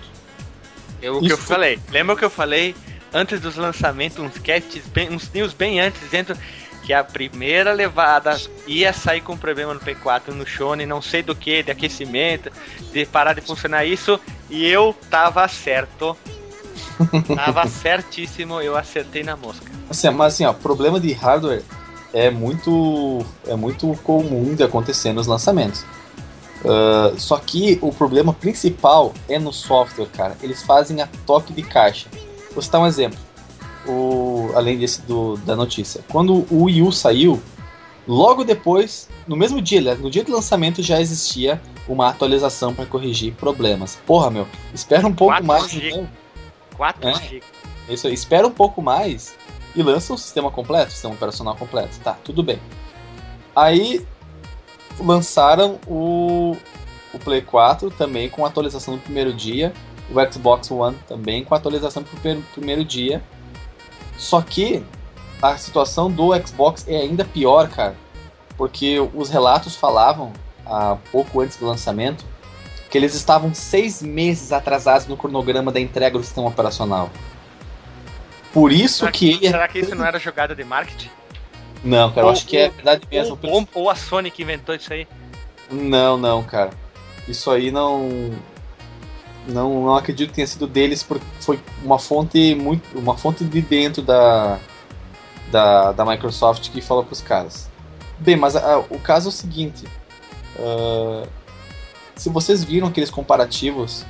Eu, 1.00 1.16
o 1.16 1.20
que 1.20 1.32
eu 1.32 1.38
falei. 1.38 1.78
Lembra 1.90 2.14
o 2.14 2.18
que 2.18 2.24
eu 2.26 2.30
falei 2.30 2.74
antes 3.12 3.40
dos 3.40 3.56
lançamentos, 3.56 4.18
uns 4.18 4.36
catches, 4.36 4.86
bem, 4.88 5.10
uns 5.10 5.30
news 5.32 5.54
bem 5.54 5.80
antes, 5.80 6.00
dentro 6.10 6.36
que 6.82 6.92
a 6.92 7.04
primeira 7.04 7.72
levada 7.72 8.38
ia 8.66 8.92
sair 8.92 9.20
com 9.20 9.36
problema 9.36 9.72
no 9.74 9.80
P4 9.80 10.28
no 10.28 10.46
Shone, 10.46 10.84
não 10.84 11.00
sei 11.00 11.22
do 11.22 11.34
que, 11.34 11.62
de 11.62 11.70
aquecimento, 11.70 12.50
de 12.92 13.06
parar 13.06 13.34
de 13.34 13.40
funcionar 13.40 13.84
isso, 13.84 14.18
e 14.50 14.66
eu 14.66 14.94
tava 15.10 15.46
certo. 15.48 16.16
tava 17.34 17.66
certíssimo, 17.66 18.60
eu 18.60 18.76
acertei 18.76 19.22
na 19.22 19.36
mosca. 19.36 19.70
Assim, 19.88 20.10
mas 20.10 20.34
assim, 20.34 20.44
ó, 20.44 20.52
problema 20.52 20.98
de 20.98 21.12
hardware 21.12 21.62
é 22.12 22.30
muito, 22.30 23.24
é 23.46 23.54
muito 23.54 23.98
comum 24.02 24.54
de 24.54 24.62
acontecer 24.62 25.12
nos 25.12 25.26
lançamentos. 25.26 25.84
Ah, 26.64 27.12
só 27.16 27.38
que 27.38 27.78
o 27.82 27.92
problema 27.92 28.32
principal 28.32 29.12
é 29.28 29.38
no 29.38 29.52
software, 29.52 30.06
cara. 30.06 30.36
Eles 30.42 30.62
fazem 30.62 31.00
a 31.00 31.08
toque 31.26 31.52
de 31.52 31.62
caixa. 31.62 32.08
Vou 32.52 32.62
citar 32.62 32.80
um 32.80 32.86
exemplo. 32.86 33.18
O 33.86 34.31
do. 34.48 34.56
Além 34.56 34.78
desse 34.78 35.02
do, 35.02 35.36
da 35.38 35.56
notícia. 35.56 36.04
Quando 36.08 36.46
o 36.50 36.64
Wii 36.64 36.82
U 36.82 36.92
saiu, 36.92 37.42
logo 38.06 38.44
depois, 38.44 39.08
no 39.26 39.36
mesmo 39.36 39.60
dia, 39.60 39.94
no 39.96 40.10
dia 40.10 40.24
do 40.24 40.32
lançamento 40.32 40.82
já 40.82 41.00
existia 41.00 41.60
uma 41.88 42.08
atualização 42.08 42.74
para 42.74 42.86
corrigir 42.86 43.34
problemas. 43.34 43.98
Porra, 44.06 44.30
meu, 44.30 44.46
espera 44.72 45.06
um 45.06 45.14
pouco 45.14 45.32
4 45.32 45.46
mais. 45.46 45.70
GB. 45.70 45.88
Então, 45.88 46.08
4 46.76 47.08
É. 47.08 47.40
Isso 47.88 48.06
aí, 48.06 48.14
espera 48.14 48.46
um 48.46 48.52
pouco 48.52 48.80
mais 48.80 49.34
e 49.74 49.82
lança 49.82 50.12
o 50.12 50.18
sistema 50.18 50.50
completo, 50.50 50.88
o 50.88 50.92
sistema 50.92 51.14
operacional 51.14 51.56
completo. 51.56 51.98
Tá, 52.00 52.16
tudo 52.24 52.42
bem. 52.42 52.60
Aí 53.54 54.06
lançaram 54.98 55.78
o, 55.86 56.56
o 57.12 57.18
Play 57.18 57.42
4 57.42 57.90
também 57.90 58.28
com 58.28 58.44
atualização 58.44 58.94
no 58.94 59.00
primeiro 59.00 59.32
dia, 59.32 59.72
o 60.10 60.32
Xbox 60.32 60.70
One 60.70 60.96
também 61.08 61.44
com 61.44 61.54
atualização 61.54 62.02
no 62.02 62.08
primeiro, 62.08 62.42
primeiro 62.54 62.84
dia. 62.84 63.22
Só 64.16 64.40
que 64.40 64.82
a 65.40 65.56
situação 65.56 66.10
do 66.10 66.30
Xbox 66.46 66.86
é 66.86 66.96
ainda 66.96 67.24
pior, 67.24 67.68
cara, 67.68 67.96
porque 68.56 68.98
os 69.14 69.28
relatos 69.28 69.74
falavam 69.74 70.32
há 70.64 70.96
pouco 71.10 71.40
antes 71.40 71.56
do 71.56 71.66
lançamento 71.66 72.24
que 72.90 72.98
eles 72.98 73.14
estavam 73.14 73.54
seis 73.54 74.02
meses 74.02 74.52
atrasados 74.52 75.06
no 75.06 75.16
cronograma 75.16 75.72
da 75.72 75.80
entrega 75.80 76.18
do 76.18 76.24
sistema 76.24 76.48
operacional. 76.48 77.10
Por 78.52 78.70
isso 78.70 78.98
Será 78.98 79.10
que 79.10 79.30
ele 79.30 79.46
é 79.46 79.50
será 79.50 79.66
que 79.66 79.78
isso 79.78 79.94
não 79.94 80.04
era 80.04 80.18
jogada 80.18 80.54
de 80.54 80.62
marketing? 80.62 81.08
Não, 81.82 82.10
cara, 82.10 82.20
eu 82.20 82.26
Ou- 82.26 82.32
acho 82.32 82.46
que 82.46 82.56
é 82.56 82.68
verdade 82.68 83.02
mesmo. 83.10 83.38
Ou, 83.44 83.66
ou 83.74 83.90
a 83.90 83.94
Sony 83.94 84.30
que 84.30 84.42
inventou 84.42 84.74
isso 84.74 84.92
aí? 84.92 85.08
Não, 85.70 86.18
não, 86.18 86.42
cara. 86.42 86.70
Isso 87.26 87.50
aí 87.50 87.70
não. 87.70 88.30
Não, 89.48 89.84
não 89.86 89.96
acredito 89.96 90.28
que 90.30 90.36
tenha 90.36 90.46
sido 90.46 90.66
deles, 90.66 91.02
porque 91.02 91.24
foi 91.40 91.58
uma 91.84 91.98
fonte 91.98 92.54
muito. 92.54 92.96
Uma 92.98 93.16
fonte 93.16 93.44
de 93.44 93.60
dentro 93.60 94.02
da. 94.02 94.58
Da, 95.50 95.92
da 95.92 96.04
Microsoft 96.06 96.70
que 96.70 96.80
falou 96.80 97.04
pros 97.04 97.20
caras. 97.20 97.68
Bem, 98.18 98.36
mas 98.36 98.56
a- 98.56 98.78
o 98.78 98.98
caso 98.98 99.28
é 99.28 99.30
o 99.30 99.32
seguinte. 99.32 99.84
ah, 100.58 101.26
se 102.16 102.28
vocês 102.30 102.62
viram 102.62 102.86
aqueles 102.88 103.10
comparativos 103.10 104.04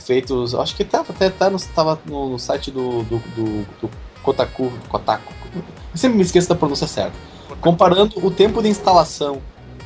feitos. 0.00 0.54
Acho 0.54 0.76
que 0.76 0.84
tava, 0.84 1.12
até 1.12 1.30
tá 1.30 1.48
no, 1.50 1.58
tava 1.58 1.98
no, 2.06 2.28
no 2.30 2.38
site 2.38 2.70
do, 2.70 3.02
do, 3.04 3.18
do, 3.34 3.66
do 3.80 3.90
Kotaku. 4.22 4.70
Kotaku. 4.88 5.32
Eu 5.54 5.62
sempre 5.98 6.18
me 6.18 6.22
esqueço 6.22 6.48
da 6.48 6.54
pronúncia 6.54 6.86
certa. 6.86 7.16
Comparando 7.60 8.24
o 8.24 8.30
tempo 8.30 8.62
de 8.62 8.68
instalação 8.68 9.40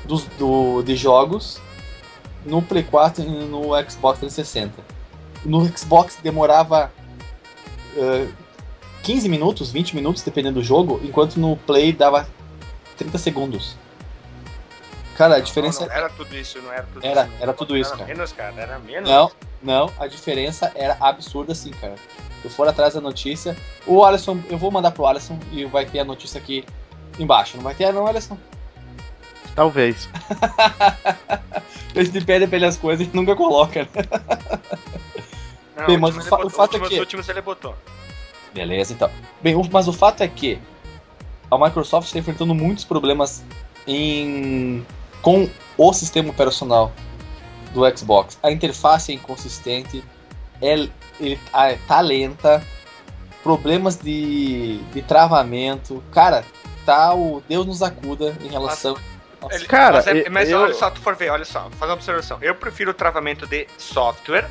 dos, 0.04 0.24
do, 0.38 0.82
de 0.82 0.96
jogos 0.96 1.60
no 2.44 2.62
Play 2.62 2.82
4 2.84 3.22
e 3.22 3.26
no 3.26 3.62
Xbox 3.90 4.18
360. 4.20 4.72
No 5.44 5.64
Xbox 5.66 6.18
demorava 6.22 6.90
eh, 7.96 8.28
15 9.02 9.28
minutos, 9.28 9.70
20 9.70 9.94
minutos, 9.94 10.22
dependendo 10.22 10.60
do 10.60 10.64
jogo, 10.64 11.00
enquanto 11.02 11.36
no 11.36 11.56
Play 11.56 11.92
dava 11.92 12.28
30 12.96 13.18
segundos. 13.18 13.76
Cara, 15.16 15.36
a 15.36 15.40
diferença. 15.40 15.80
Não, 15.80 15.88
não 15.88 15.94
era 15.96 16.08
tudo 16.10 16.36
isso, 16.36 16.62
não 16.62 16.72
era 16.72 16.82
tudo 16.92 17.04
Era- 17.04 17.24
isso. 17.24 17.32
era 17.40 17.52
tudo 17.52 17.76
isso, 17.76 17.90
Era 17.90 17.98
cara. 17.98 18.14
menos, 18.14 18.32
cara, 18.32 18.54
era 18.60 18.78
menos. 18.78 19.10
Não, 19.10 19.30
não, 19.62 19.90
a 19.98 20.06
diferença 20.06 20.70
era 20.74 20.96
absurda 21.00 21.54
sim, 21.54 21.70
cara. 21.72 21.94
Eu 22.44 22.50
for 22.50 22.68
atrás 22.68 22.94
da 22.94 23.00
notícia, 23.00 23.56
o 23.84 24.04
Alisson, 24.04 24.38
eu 24.48 24.56
vou 24.56 24.70
mandar 24.70 24.92
pro 24.92 25.06
Alisson 25.06 25.36
e 25.50 25.64
vai 25.64 25.84
ter 25.86 25.98
a 25.98 26.04
notícia 26.04 26.38
aqui 26.40 26.64
embaixo. 27.18 27.56
Não 27.56 27.64
vai 27.64 27.74
ter, 27.74 27.92
não, 27.92 28.06
Alisson? 28.06 28.38
Talvez. 29.58 30.08
A 31.96 32.04
gente 32.04 32.24
pede 32.24 32.46
pra 32.46 32.56
ele 32.56 32.66
as 32.66 32.76
coisas 32.76 33.04
e 33.04 33.10
nunca 33.12 33.34
coloca, 33.34 33.82
né? 33.82 33.88
Não, 35.76 35.86
Bem, 35.86 35.98
mas 35.98 36.16
o 36.16 36.22
fa- 36.22 36.36
ele 36.36 36.46
o 36.46 36.50
fato 36.50 36.76
é 36.76 36.80
últimos- 37.00 37.26
que- 37.26 37.32
ele 37.32 37.40
botou. 37.40 37.74
Beleza, 38.54 38.92
então. 38.92 39.10
Bem, 39.42 39.56
o- 39.56 39.68
mas 39.72 39.88
o 39.88 39.92
fato 39.92 40.22
é 40.22 40.28
que 40.28 40.60
a 41.50 41.58
Microsoft 41.58 42.06
está 42.06 42.20
enfrentando 42.20 42.54
muitos 42.54 42.84
problemas 42.84 43.42
em 43.84 44.86
com 45.22 45.50
o 45.76 45.92
sistema 45.92 46.30
operacional 46.30 46.92
do 47.74 47.80
Xbox. 47.98 48.38
A 48.40 48.52
interface 48.52 49.10
é 49.10 49.16
inconsistente, 49.16 50.04
é, 50.62 50.88
ele 51.18 51.40
ah, 51.52 51.74
tá 51.88 52.00
lenta, 52.00 52.62
problemas 53.42 53.96
de, 53.96 54.78
de 54.92 55.02
travamento. 55.02 56.00
Cara, 56.12 56.44
tá 56.86 57.12
o 57.12 57.42
Deus 57.48 57.66
nos 57.66 57.82
acuda 57.82 58.36
em 58.40 58.46
relação. 58.48 58.96
Ele- 59.50 59.66
Cara, 59.66 59.96
mas, 59.96 60.06
é- 60.06 60.26
eu- 60.26 60.32
mas 60.32 60.48
eu- 60.50 60.60
olha 60.60 60.74
só, 60.74 60.90
tu 60.90 61.00
for 61.00 61.14
ver, 61.14 61.30
olha 61.30 61.44
só, 61.44 61.68
fazer 61.78 61.92
uma 61.92 61.94
observação. 61.94 62.38
Eu 62.40 62.54
prefiro 62.54 62.90
o 62.90 62.94
travamento 62.94 63.46
de 63.46 63.66
software, 63.78 64.48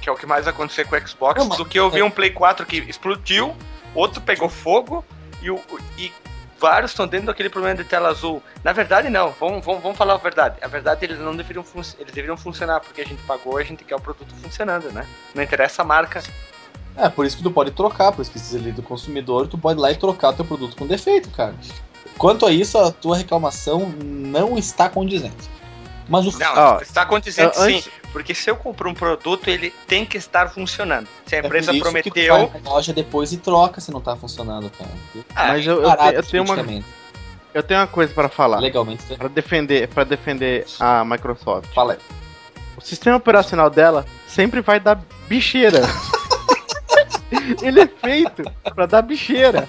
que 0.00 0.08
é 0.08 0.12
o 0.12 0.16
que 0.16 0.26
mais 0.26 0.44
vai 0.44 0.54
acontecer 0.54 0.86
com 0.86 0.96
o 0.96 1.06
Xbox, 1.08 1.40
Não, 1.46 1.56
do 1.56 1.64
que 1.64 1.78
eu 1.78 1.90
vi 1.90 2.02
um 2.02 2.10
Play 2.10 2.30
4 2.30 2.64
que 2.64 2.78
explodiu, 2.78 3.54
outro 3.94 4.20
pegou 4.22 4.48
fogo 4.48 5.04
e, 5.42 5.50
o, 5.50 5.60
e 5.98 6.10
vários 6.58 6.90
estão 6.92 7.06
dentro 7.06 7.26
daquele 7.26 7.50
problema 7.50 7.76
de 7.76 7.84
tela 7.84 8.08
azul. 8.08 8.42
Na 8.64 8.72
verdade, 8.72 9.10
não, 9.10 9.30
vamos, 9.38 9.64
vamos, 9.64 9.82
vamos 9.82 9.98
falar 9.98 10.14
a 10.14 10.18
verdade. 10.18 10.56
A 10.62 10.68
verdade, 10.68 11.04
eles 11.04 11.18
não 11.18 11.36
deveriam, 11.36 11.62
fun- 11.62 11.80
eles 11.98 12.12
deveriam 12.14 12.36
funcionar, 12.36 12.80
porque 12.80 13.02
a 13.02 13.04
gente 13.04 13.22
pagou 13.24 13.60
e 13.60 13.62
a 13.62 13.66
gente 13.66 13.84
quer 13.84 13.94
o 13.96 14.00
produto 14.00 14.34
funcionando, 14.42 14.90
né? 14.92 15.06
Não 15.34 15.42
interessa 15.42 15.82
a 15.82 15.84
marca. 15.84 16.22
É, 16.96 17.08
por 17.08 17.24
isso 17.26 17.36
que 17.36 17.42
tu 17.42 17.50
pode 17.50 17.70
trocar, 17.70 18.12
por 18.12 18.20
isso 18.22 18.30
que 18.30 18.38
se 18.38 18.56
ali 18.56 18.72
do 18.72 18.82
consumidor, 18.82 19.46
tu 19.46 19.56
pode 19.56 19.78
ir 19.78 19.82
lá 19.82 19.90
e 19.92 19.96
trocar 19.96 20.32
teu 20.32 20.44
produto 20.44 20.76
com 20.76 20.86
defeito, 20.86 21.30
cara. 21.30 21.54
Quanto 22.20 22.44
a 22.44 22.52
isso, 22.52 22.76
a 22.76 22.92
tua 22.92 23.16
reclamação 23.16 23.94
não 23.98 24.58
está 24.58 24.90
condizente. 24.90 25.48
Mas 26.06 26.26
o 26.26 26.38
Não, 26.38 26.54
Ó, 26.54 26.78
está 26.82 27.08
antes- 27.10 27.34
sim, 27.34 27.82
porque 28.12 28.34
se 28.34 28.50
eu 28.50 28.56
compro 28.56 28.90
um 28.90 28.94
produto, 28.94 29.48
ele 29.48 29.72
tem 29.86 30.04
que 30.04 30.18
estar 30.18 30.50
funcionando. 30.50 31.08
Se 31.24 31.34
a 31.34 31.38
é 31.38 31.40
por 31.40 31.46
empresa 31.46 31.72
que 31.72 31.78
tu 31.78 31.82
prometeu, 31.82 32.48
vai 32.48 32.60
na 32.60 32.70
loja 32.70 32.92
depois 32.92 33.32
e 33.32 33.38
troca 33.38 33.80
se 33.80 33.90
não 33.90 34.02
tá 34.02 34.14
funcionando, 34.16 34.68
cara. 34.68 34.90
Ah, 35.34 35.48
Mas 35.48 35.66
eu, 35.66 35.80
eu, 35.82 35.88
eu 36.12 36.22
tenho 36.22 36.42
uma, 36.44 36.84
eu 37.54 37.62
tenho 37.62 37.80
uma 37.80 37.86
coisa 37.86 38.12
pra 38.12 38.28
falar. 38.28 38.60
Legalmente, 38.60 39.02
né? 39.08 39.16
Pra 39.16 39.28
defender, 39.28 39.88
pra 39.88 40.04
defender 40.04 40.66
a 40.78 41.02
Microsoft. 41.06 41.72
fala 41.72 41.94
aí. 41.94 41.98
O 42.76 42.82
sistema 42.82 43.16
operacional 43.16 43.70
dela 43.70 44.04
sempre 44.28 44.60
vai 44.60 44.78
dar 44.78 45.00
bicheira. 45.26 45.80
Ele 47.62 47.80
é 47.80 47.86
feito 47.86 48.42
pra 48.74 48.84
dar 48.84 49.00
bicheira. 49.00 49.66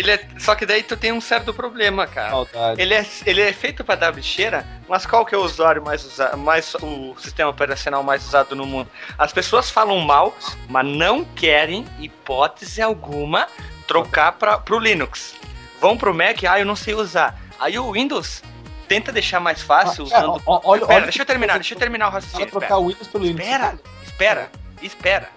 Ele 0.00 0.12
é, 0.12 0.26
só 0.38 0.54
que 0.54 0.64
daí 0.64 0.82
tu 0.82 0.96
tem 0.96 1.12
um 1.12 1.20
certo 1.20 1.52
problema, 1.52 2.06
cara. 2.06 2.32
Ele 2.78 2.94
é, 2.94 3.06
ele 3.26 3.42
é 3.42 3.52
feito 3.52 3.84
pra 3.84 3.94
dar 3.96 4.10
bicheira, 4.12 4.66
mas 4.88 5.04
qual 5.04 5.26
que 5.26 5.34
é 5.34 5.38
o 5.38 5.42
usuário 5.42 5.82
mais 5.84 6.02
usado, 6.04 6.38
mais 6.38 6.74
o 6.76 7.14
sistema 7.18 7.50
operacional 7.50 8.02
mais 8.02 8.24
usado 8.26 8.56
no 8.56 8.64
mundo? 8.64 8.88
As 9.18 9.30
pessoas 9.32 9.70
falam 9.70 9.98
mal, 10.00 10.34
mas 10.68 10.86
não 10.86 11.22
querem, 11.24 11.86
hipótese 11.98 12.80
alguma, 12.80 13.46
trocar 13.86 14.32
para 14.32 14.56
pro 14.58 14.78
Linux. 14.78 15.34
Vão 15.80 15.96
pro 15.98 16.14
Mac, 16.14 16.42
ah, 16.48 16.58
eu 16.58 16.64
não 16.64 16.76
sei 16.76 16.94
usar. 16.94 17.38
Aí 17.58 17.78
o 17.78 17.92
Windows 17.92 18.42
tenta 18.88 19.12
deixar 19.12 19.38
mais 19.38 19.60
fácil 19.60 20.06
Ah, 20.06 20.10
cara, 20.10 20.28
usando. 20.30 20.42
ó, 20.46 20.60
olha, 20.64 20.80
Espera, 20.80 20.94
olha 20.96 21.04
deixa 21.04 21.22
eu 21.22 21.26
terminar, 21.26 21.54
deixa 21.54 21.74
eu 21.74 21.78
terminar 21.78 22.08
o 22.08 22.10
Para 22.10 22.20
raciocínio. 22.20 22.50
trocar 22.50 22.78
o 22.78 22.88
Windows 22.88 23.08
pelo 23.08 23.24
Linux. 23.24 23.44
Espera, 23.44 23.78
espera, 24.04 24.50
espera. 24.82 25.28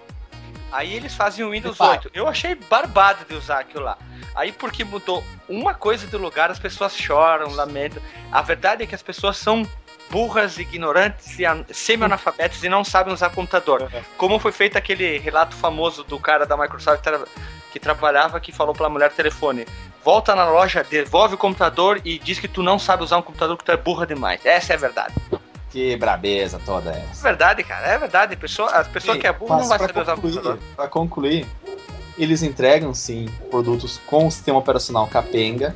Aí 0.74 0.94
eles 0.94 1.14
fazem 1.16 1.46
o 1.46 1.52
Windows 1.52 1.78
Repara. 1.78 1.92
8. 2.04 2.12
Eu 2.14 2.28
achei 2.28 2.56
barbado 2.56 3.24
de 3.30 3.36
usar 3.36 3.60
aquilo 3.60 3.84
lá. 3.86 3.98
Aí 4.36 4.52
porque 4.52 4.84
mudou 4.84 5.24
uma 5.48 5.74
coisa 5.74 6.08
do 6.08 6.18
lugar, 6.18 6.50
as 6.50 6.58
pessoas 6.60 6.98
choram, 6.98 7.52
lamentam. 7.52 8.02
A 8.32 8.42
verdade 8.42 8.84
é 8.84 8.88
que 8.88 8.96
as 8.96 9.02
pessoas 9.04 9.38
são 9.38 9.66
burras, 10.10 10.58
ignorantes 10.58 11.38
e 11.40 11.46
an- 11.46 11.64
semi-analfabetas 11.72 12.64
e 12.64 12.70
não 12.70 12.84
sabem 12.84 13.14
usar 13.14 13.30
computador. 13.30 13.90
Como 14.18 14.40
foi 14.40 14.52
feito 14.52 14.78
aquele 14.78 15.18
relato 15.20 15.56
famoso 15.56 16.04
do 16.04 16.20
cara 16.20 16.46
da 16.46 16.58
Microsoft 16.58 16.98
que, 16.98 17.04
tra- 17.04 17.26
que 17.72 17.80
trabalhava 17.80 18.40
que 18.40 18.52
falou 18.52 18.74
pra 18.74 18.90
mulher 18.90 19.10
no 19.12 19.16
telefone: 19.16 19.66
volta 20.04 20.36
na 20.36 20.46
loja, 20.50 20.84
devolve 20.84 21.36
o 21.36 21.38
computador 21.38 22.02
e 22.04 22.18
diz 22.20 22.40
que 22.40 22.48
tu 22.48 22.62
não 22.64 22.78
sabe 22.80 23.04
usar 23.04 23.18
um 23.18 23.22
computador 23.22 23.58
que 23.58 23.64
tu 23.64 23.72
é 23.72 23.78
burra 23.78 24.06
demais. 24.08 24.44
Essa 24.46 24.74
é 24.74 24.76
a 24.76 24.80
verdade. 24.80 25.14
Que 25.74 25.98
brabeza 25.98 26.62
toda 26.64 26.92
É 26.92 27.04
essa. 27.12 27.24
verdade, 27.24 27.64
cara. 27.64 27.88
É 27.88 27.98
verdade. 27.98 28.36
A 28.36 28.38
pessoa, 28.38 28.70
as 28.70 28.88
pessoas 28.88 29.18
que 29.18 29.26
é 29.26 29.34
burra 29.34 29.58
não 29.58 29.68
vai 29.68 29.80
saber 29.80 30.00
usar 30.02 30.14
o 30.14 30.16
concluir, 30.18 30.34
computador. 30.36 30.60
Pra 30.76 30.88
concluir, 30.88 31.48
eles 32.16 32.44
entregam 32.44 32.94
sim 32.94 33.28
produtos 33.50 34.00
com 34.06 34.28
o 34.28 34.32
sistema 34.32 34.60
operacional 34.60 35.08
capenga. 35.08 35.76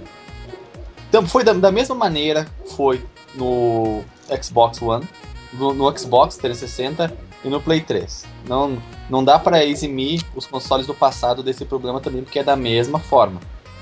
Então 1.09 1.25
foi 1.25 1.43
da, 1.43 1.51
da 1.51 1.71
mesma 1.71 1.95
maneira 1.95 2.45
foi 2.75 3.03
no 3.33 4.03
Xbox 4.39 4.79
One, 4.83 5.07
no, 5.51 5.73
no 5.73 5.97
Xbox 5.97 6.37
360 6.37 7.11
e 7.43 7.49
no 7.49 7.59
Play 7.59 7.81
3. 7.81 8.23
Não, 8.47 8.77
não 9.09 9.23
dá 9.23 9.39
pra 9.39 9.65
eximir 9.65 10.21
os 10.35 10.45
consoles 10.45 10.85
do 10.85 10.93
passado 10.93 11.41
desse 11.41 11.65
problema 11.65 11.99
também, 11.99 12.21
porque 12.23 12.37
é 12.37 12.43
da 12.43 12.55
mesma 12.55 12.99
forma. 12.99 13.39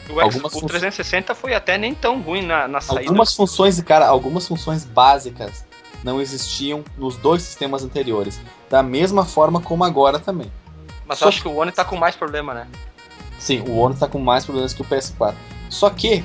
O, 0.10 0.18
Algumas 0.22 0.54
o 0.54 0.60
fun- 0.62 0.68
360 0.68 1.36
foi 1.36 1.54
até 1.54 1.78
nem 1.78 1.94
tão 1.94 2.22
ruim 2.22 2.42
na, 2.46 2.70
na 2.70 2.80
saída. 2.80 3.02
Algumas 3.02 3.34
funções, 3.34 3.82
cara, 3.82 4.08
algumas 4.08 4.48
funções 4.48 4.86
básicas 4.86 5.66
não 6.06 6.22
existiam 6.22 6.86
nos 7.00 7.18
dois 7.18 7.42
sistemas 7.42 7.84
anteriores, 7.84 8.40
da 8.70 8.84
mesma 8.84 9.26
forma 9.26 9.60
como 9.60 9.84
agora 9.84 10.20
também. 10.20 10.52
Mas 11.04 11.18
só 11.18 11.26
eu 11.26 11.30
acho 11.30 11.42
que 11.42 11.48
o 11.48 11.56
One 11.58 11.72
tá 11.72 11.84
com 11.84 11.98
mais 11.98 12.16
problema, 12.16 12.54
né? 12.54 12.68
Sim, 13.40 13.62
o 13.62 13.76
One 13.76 13.96
está 13.96 14.08
com 14.08 14.20
mais 14.20 14.46
problemas 14.46 14.72
que 14.72 14.84
o 14.84 14.86
PS4. 14.86 15.34
Só 15.68 15.90
que, 15.90 16.24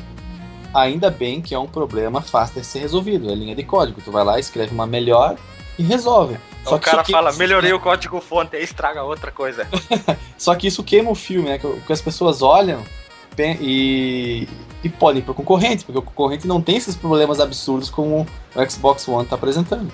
ainda 0.75 1.11
bem 1.11 1.41
que 1.41 1.55
é 1.55 1.59
um 1.59 1.67
problema 1.67 2.21
fácil 2.21 2.61
de 2.61 2.67
ser 2.67 2.81
resolvido. 2.81 3.31
É 3.31 3.35
linha 3.35 3.57
de 3.57 3.65
código. 3.65 4.03
Tu 4.03 4.13
vai 4.13 4.23
lá, 4.23 4.39
escreve 4.39 4.75
uma 4.75 4.87
melhor 4.87 5.37
e 5.79 5.83
resolve. 5.83 6.37
Só 6.63 6.77
o 6.77 6.79
que 6.79 6.85
cara 6.85 7.01
isso 7.01 7.11
fala, 7.11 7.33
melhorei 7.33 7.73
o 7.73 7.81
código 7.81 8.21
fonte, 8.21 8.57
aí 8.57 8.63
estraga 8.63 9.03
outra 9.03 9.33
coisa. 9.33 9.67
Só 10.37 10.55
que 10.55 10.67
isso 10.67 10.85
queima 10.85 11.11
o 11.11 11.15
filme, 11.15 11.49
né? 11.49 11.59
Que 11.59 11.67
o 11.67 11.81
que 11.81 11.93
as 11.93 12.03
pessoas 12.03 12.43
olham 12.43 12.83
E, 13.39 14.47
e 14.83 14.89
podem 14.89 15.21
ir 15.21 15.25
pro 15.25 15.35
concorrente, 15.35 15.85
porque 15.85 15.99
o 15.99 16.03
concorrente 16.03 16.47
não 16.47 16.61
tem 16.61 16.77
esses 16.77 16.97
problemas 16.97 17.41
absurdos 17.41 17.91
como 17.91 18.27
o 18.55 18.71
Xbox 18.71 19.07
One 19.09 19.27
tá 19.27 19.35
apresentando. 19.37 19.93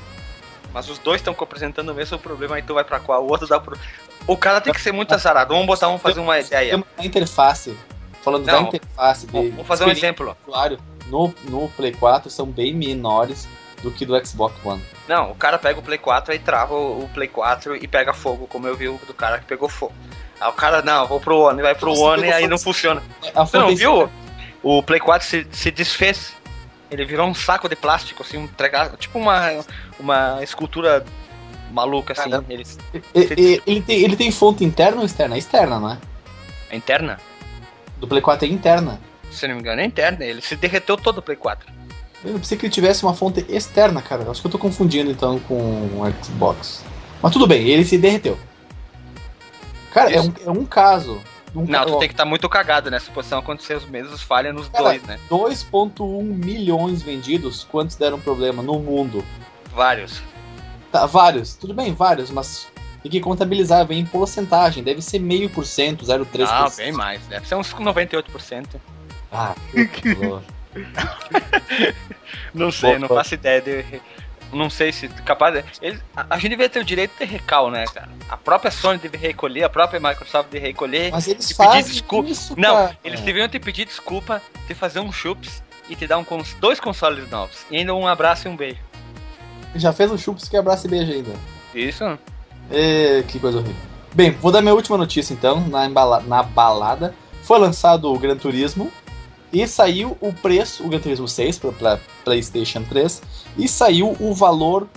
Mas 0.72 0.88
os 0.88 0.99
dois 0.99 1.20
estão 1.20 1.35
apresentando 1.38 1.90
o 1.90 1.94
mesmo 1.94 2.18
problema, 2.18 2.57
aí 2.57 2.62
tu 2.62 2.75
vai 2.75 2.85
pra 2.85 3.01
qual? 3.01 3.25
O 3.25 3.31
outro 3.31 3.46
dá 3.46 3.59
pro. 3.59 3.79
O 4.27 4.37
cara 4.37 4.61
tem 4.61 4.72
que 4.72 4.81
ser 4.81 4.92
muito 4.92 5.12
azarado. 5.14 5.55
Vamos 5.55 5.66
botar, 5.66 5.87
vamos 5.87 6.03
fazer 6.03 6.20
uma 6.20 6.38
ideia. 6.38 6.77
Uma 6.77 7.07
interface, 7.07 7.77
falando 8.22 8.44
da 8.44 8.53
Não. 8.53 8.62
interface 8.68 9.27
de 9.27 9.33
Vamos 9.51 9.66
fazer 9.66 9.85
um 9.85 9.90
exemplo. 9.90 10.37
usuário 10.46 10.79
no, 11.07 11.33
no 11.44 11.68
Play 11.70 11.92
4 11.92 12.29
são 12.31 12.46
bem 12.46 12.75
menores 12.75 13.49
do 13.83 13.90
que 13.90 14.05
do 14.05 14.27
Xbox 14.27 14.55
One. 14.64 14.83
Não, 15.09 15.31
o 15.31 15.35
cara 15.35 15.59
pega 15.59 15.79
o 15.79 15.83
Play 15.83 15.99
4 15.99 16.35
e 16.35 16.38
trava 16.38 16.75
o 16.75 17.05
o 17.05 17.09
Play 17.09 17.29
4 17.29 17.77
e 17.77 17.87
pega 17.88 18.12
fogo, 18.12 18.46
como 18.46 18.66
eu 18.66 18.77
vi 18.77 18.88
o 18.88 19.01
do 19.07 19.14
cara 19.14 19.38
que 19.38 19.46
pegou 19.46 19.68
fogo. 19.68 19.94
Aí 20.40 20.49
o 20.51 20.53
cara, 20.53 20.83
não, 20.83 21.07
vou 21.07 21.20
pro 21.20 21.38
One, 21.38 21.62
vai 21.62 21.75
pro 21.75 21.94
Você 21.94 22.03
One 22.03 22.27
e 22.27 22.33
aí 22.33 22.46
não 22.46 22.59
funciona. 22.59 23.03
A 23.35 23.44
Você 23.46 23.57
não 23.59 23.75
viu? 23.75 24.11
O 24.68 24.83
Play 24.83 24.98
4 24.98 25.24
se, 25.29 25.46
se 25.52 25.70
desfez. 25.70 26.33
Ele 26.90 27.05
virou 27.05 27.29
um 27.29 27.35
saco 27.35 27.68
de 27.68 27.76
plástico, 27.76 28.24
assim, 28.24 28.37
um 28.37 28.48
trega- 28.48 28.96
tipo 28.98 29.16
uma, 29.16 29.64
uma 29.98 30.42
escultura 30.42 31.05
maluca, 31.70 32.12
assim. 32.12 32.31
Ele, 32.48 32.64
E- 33.14 33.40
e- 33.40 33.62
Ele 33.64 33.81
tem, 33.81 34.00
ele 34.02 34.16
tem 34.16 34.31
fonte 34.33 34.64
interna 34.64 34.98
ou 34.98 35.07
externa? 35.07 35.37
É 35.37 35.38
externa, 35.38 35.79
não 35.79 35.90
é? 35.92 35.98
é 36.70 36.76
interna? 36.76 37.20
Do 37.98 38.09
Play 38.09 38.20
4 38.20 38.44
é 38.44 38.50
interna. 38.50 39.00
Se 39.31 39.46
não 39.46 39.55
me 39.55 39.61
engano, 39.61 39.81
é 39.81 39.85
interna. 39.85 40.24
Ele 40.24 40.40
se 40.42 40.57
derreteu 40.57 40.96
todo 40.96 41.18
o 41.18 41.22
Play 41.22 41.37
4. 41.37 41.68
Eu 42.24 42.33
pensei 42.35 42.59
que 42.59 42.66
ele 42.66 42.72
tivesse 42.72 43.05
uma 43.05 43.14
fonte 43.14 43.46
externa, 43.48 44.02
cara. 44.02 44.29
Acho 44.29 44.40
que 44.40 44.48
eu 44.48 44.50
tô 44.50 44.59
confundindo 44.59 45.11
então 45.12 45.38
com 45.40 45.55
o 45.55 46.02
Xbox. 46.24 46.85
Mas 47.22 47.33
tudo 47.33 47.46
bem, 47.46 47.68
ele 47.68 47.85
se 47.85 47.96
derreteu. 47.98 48.37
Cara, 49.92 50.11
é 50.12 50.20
um, 50.20 50.33
é 50.46 50.50
um 50.50 50.64
caso. 50.66 51.20
Um 51.57 51.64
Não, 51.64 51.87
tu 51.87 51.99
tem 51.99 52.09
que 52.09 52.12
estar 52.12 52.27
muito 52.27 52.47
cagado 52.51 52.90
nessa 52.90 53.11
posição 53.11 53.38
acontecer 53.38 53.77
os 53.77 53.87
mesmos 53.87 54.21
falhas 54.21 54.55
nos 54.55 54.69
Cara, 54.69 54.85
dois, 54.85 55.03
né? 55.05 55.19
2.1 55.31 56.23
milhões 56.23 57.03
vendidos. 57.03 57.64
Quantos 57.64 57.97
deram 57.97 58.21
problema 58.21 58.62
no 58.62 58.79
mundo? 58.79 59.25
Vários. 59.75 60.23
Tá, 60.92 61.07
vários. 61.07 61.55
Tudo 61.55 61.73
bem, 61.73 61.95
vários, 61.95 62.31
mas 62.31 62.69
tem 63.03 63.11
que 63.11 63.21
contabilizar, 63.21 63.87
vem 63.87 64.01
em 64.01 64.07
porcentagem. 64.07 64.85
Deve 64.85 65.01
ser 65.01 65.19
meio 65.19 65.49
por 65.49 65.64
cento, 65.64 66.05
0,3%. 66.05 66.47
Ah, 66.47 66.69
bem 66.77 66.92
mais. 66.92 67.27
Deve 67.27 67.49
ser 67.49 67.55
uns 67.55 67.73
98%. 67.73 68.79
Ah, 69.33 69.55
que. 69.73 70.14
Não 72.53 72.71
sei, 72.71 72.90
Boa, 72.90 72.99
não 72.99 73.09
faço 73.09 73.35
ideia 73.35 73.61
de. 73.61 73.85
Não 74.57 74.71
sei 74.71 74.90
se 74.92 75.09
capaz. 75.09 75.62
Ele, 75.83 76.01
a, 76.16 76.27
a 76.31 76.37
gente 76.38 76.51
devia 76.51 76.69
ter 76.69 76.81
o 76.81 76.85
direito 76.85 77.12
de 77.19 77.25
recal, 77.25 77.71
né, 77.71 77.85
cara? 77.87 78.09
A 78.29 78.37
própria 78.37 78.71
Sony 78.71 78.99
deve 78.99 79.16
recolher, 79.19 79.64
a 79.64 79.69
própria 79.69 80.01
Microsoft 80.01 80.49
deve 80.51 80.66
recolher. 80.66 81.11
Mas 81.12 81.29
eles 81.29 81.53
fazem 81.53 81.83
desculpa. 81.85 82.31
isso, 82.31 82.55
Não, 82.59 82.75
cara. 82.75 82.99
eles 83.05 83.21
deviam 83.21 83.49
te 83.49 83.59
pedir 83.59 83.85
desculpa, 83.85 84.42
te 84.66 84.75
fazer 84.75 85.01
um 85.01 85.12
chups 85.12 85.62
e 85.88 85.95
te 85.95 86.07
dar 86.07 86.19
um, 86.19 86.25
dois 86.61 86.81
consoles 86.81 87.29
novos. 87.31 87.59
E 87.71 87.77
ainda 87.77 87.95
um 87.95 88.07
abraço 88.07 88.49
e 88.49 88.51
um 88.51 88.57
beijo. 88.57 88.79
Já 89.75 89.92
fez 89.92 90.11
o 90.11 90.19
chups 90.19 90.49
que 90.49 90.57
abraça 90.57 90.87
e 90.87 90.90
beija 90.90 91.12
ainda. 91.12 91.33
Isso? 91.75 92.19
É, 92.71 93.23
que 93.29 93.38
coisa 93.38 93.59
horrível. 93.59 93.77
Bem, 94.14 94.31
vou 94.31 94.51
dar 94.51 94.62
minha 94.62 94.75
última 94.75 94.97
notícia 94.97 95.35
então, 95.35 95.61
na, 95.69 95.85
embala- 95.87 96.21
na 96.21 96.42
balada. 96.42 97.14
Foi 97.42 97.59
lançado 97.59 98.11
o 98.12 98.19
Gran 98.19 98.37
Turismo 98.37 98.90
e 99.53 99.66
saiu 99.69 100.16
o 100.21 100.33
preço, 100.33 100.85
o 100.85 100.88
Gran 100.88 100.99
Turismo 100.99 101.29
6 101.29 101.59
para 101.59 102.01
PlayStation 102.25 102.83
3, 102.83 103.23
e 103.57 103.69
saiu 103.69 104.16
o 104.21 104.35
valor 104.35 104.88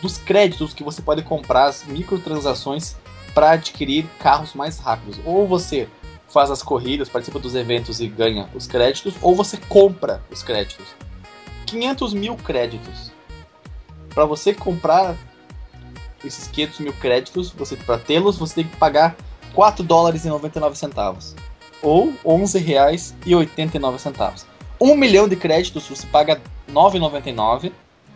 dos 0.00 0.18
créditos 0.18 0.74
que 0.74 0.84
você 0.84 1.00
pode 1.00 1.22
comprar, 1.22 1.66
as 1.66 1.84
microtransações 1.84 2.96
para 3.34 3.52
adquirir 3.52 4.06
carros 4.18 4.54
mais 4.54 4.78
rápidos. 4.78 5.18
Ou 5.24 5.46
você 5.46 5.88
faz 6.28 6.50
as 6.50 6.62
corridas, 6.62 7.08
participa 7.08 7.38
dos 7.38 7.54
eventos 7.54 8.00
e 8.00 8.08
ganha 8.08 8.48
os 8.54 8.66
créditos, 8.66 9.14
ou 9.22 9.34
você 9.34 9.56
compra 9.56 10.22
os 10.30 10.42
créditos. 10.42 10.86
500 11.66 12.14
mil 12.14 12.36
créditos. 12.36 13.12
Para 14.14 14.24
você 14.24 14.52
comprar 14.52 15.16
esses 16.24 16.46
500 16.48 16.80
mil 16.80 16.92
créditos, 16.94 17.50
você 17.50 17.76
para 17.76 17.98
tê-los, 17.98 18.36
você 18.36 18.56
tem 18.56 18.64
que 18.64 18.76
pagar 18.76 19.16
4 19.54 19.84
dólares 19.84 20.24
e 20.24 20.28
99 20.28 20.76
centavos. 20.76 21.34
Ou 21.82 22.12
11 22.24 22.58
reais 22.58 23.14
e 23.26 23.34
89 23.34 23.98
centavos. 23.98 24.46
1 24.80 24.96
milhão 24.96 25.28
de 25.28 25.36
créditos 25.36 25.88
você 25.88 26.06
paga 26.06 26.40
9,99. 26.70 27.72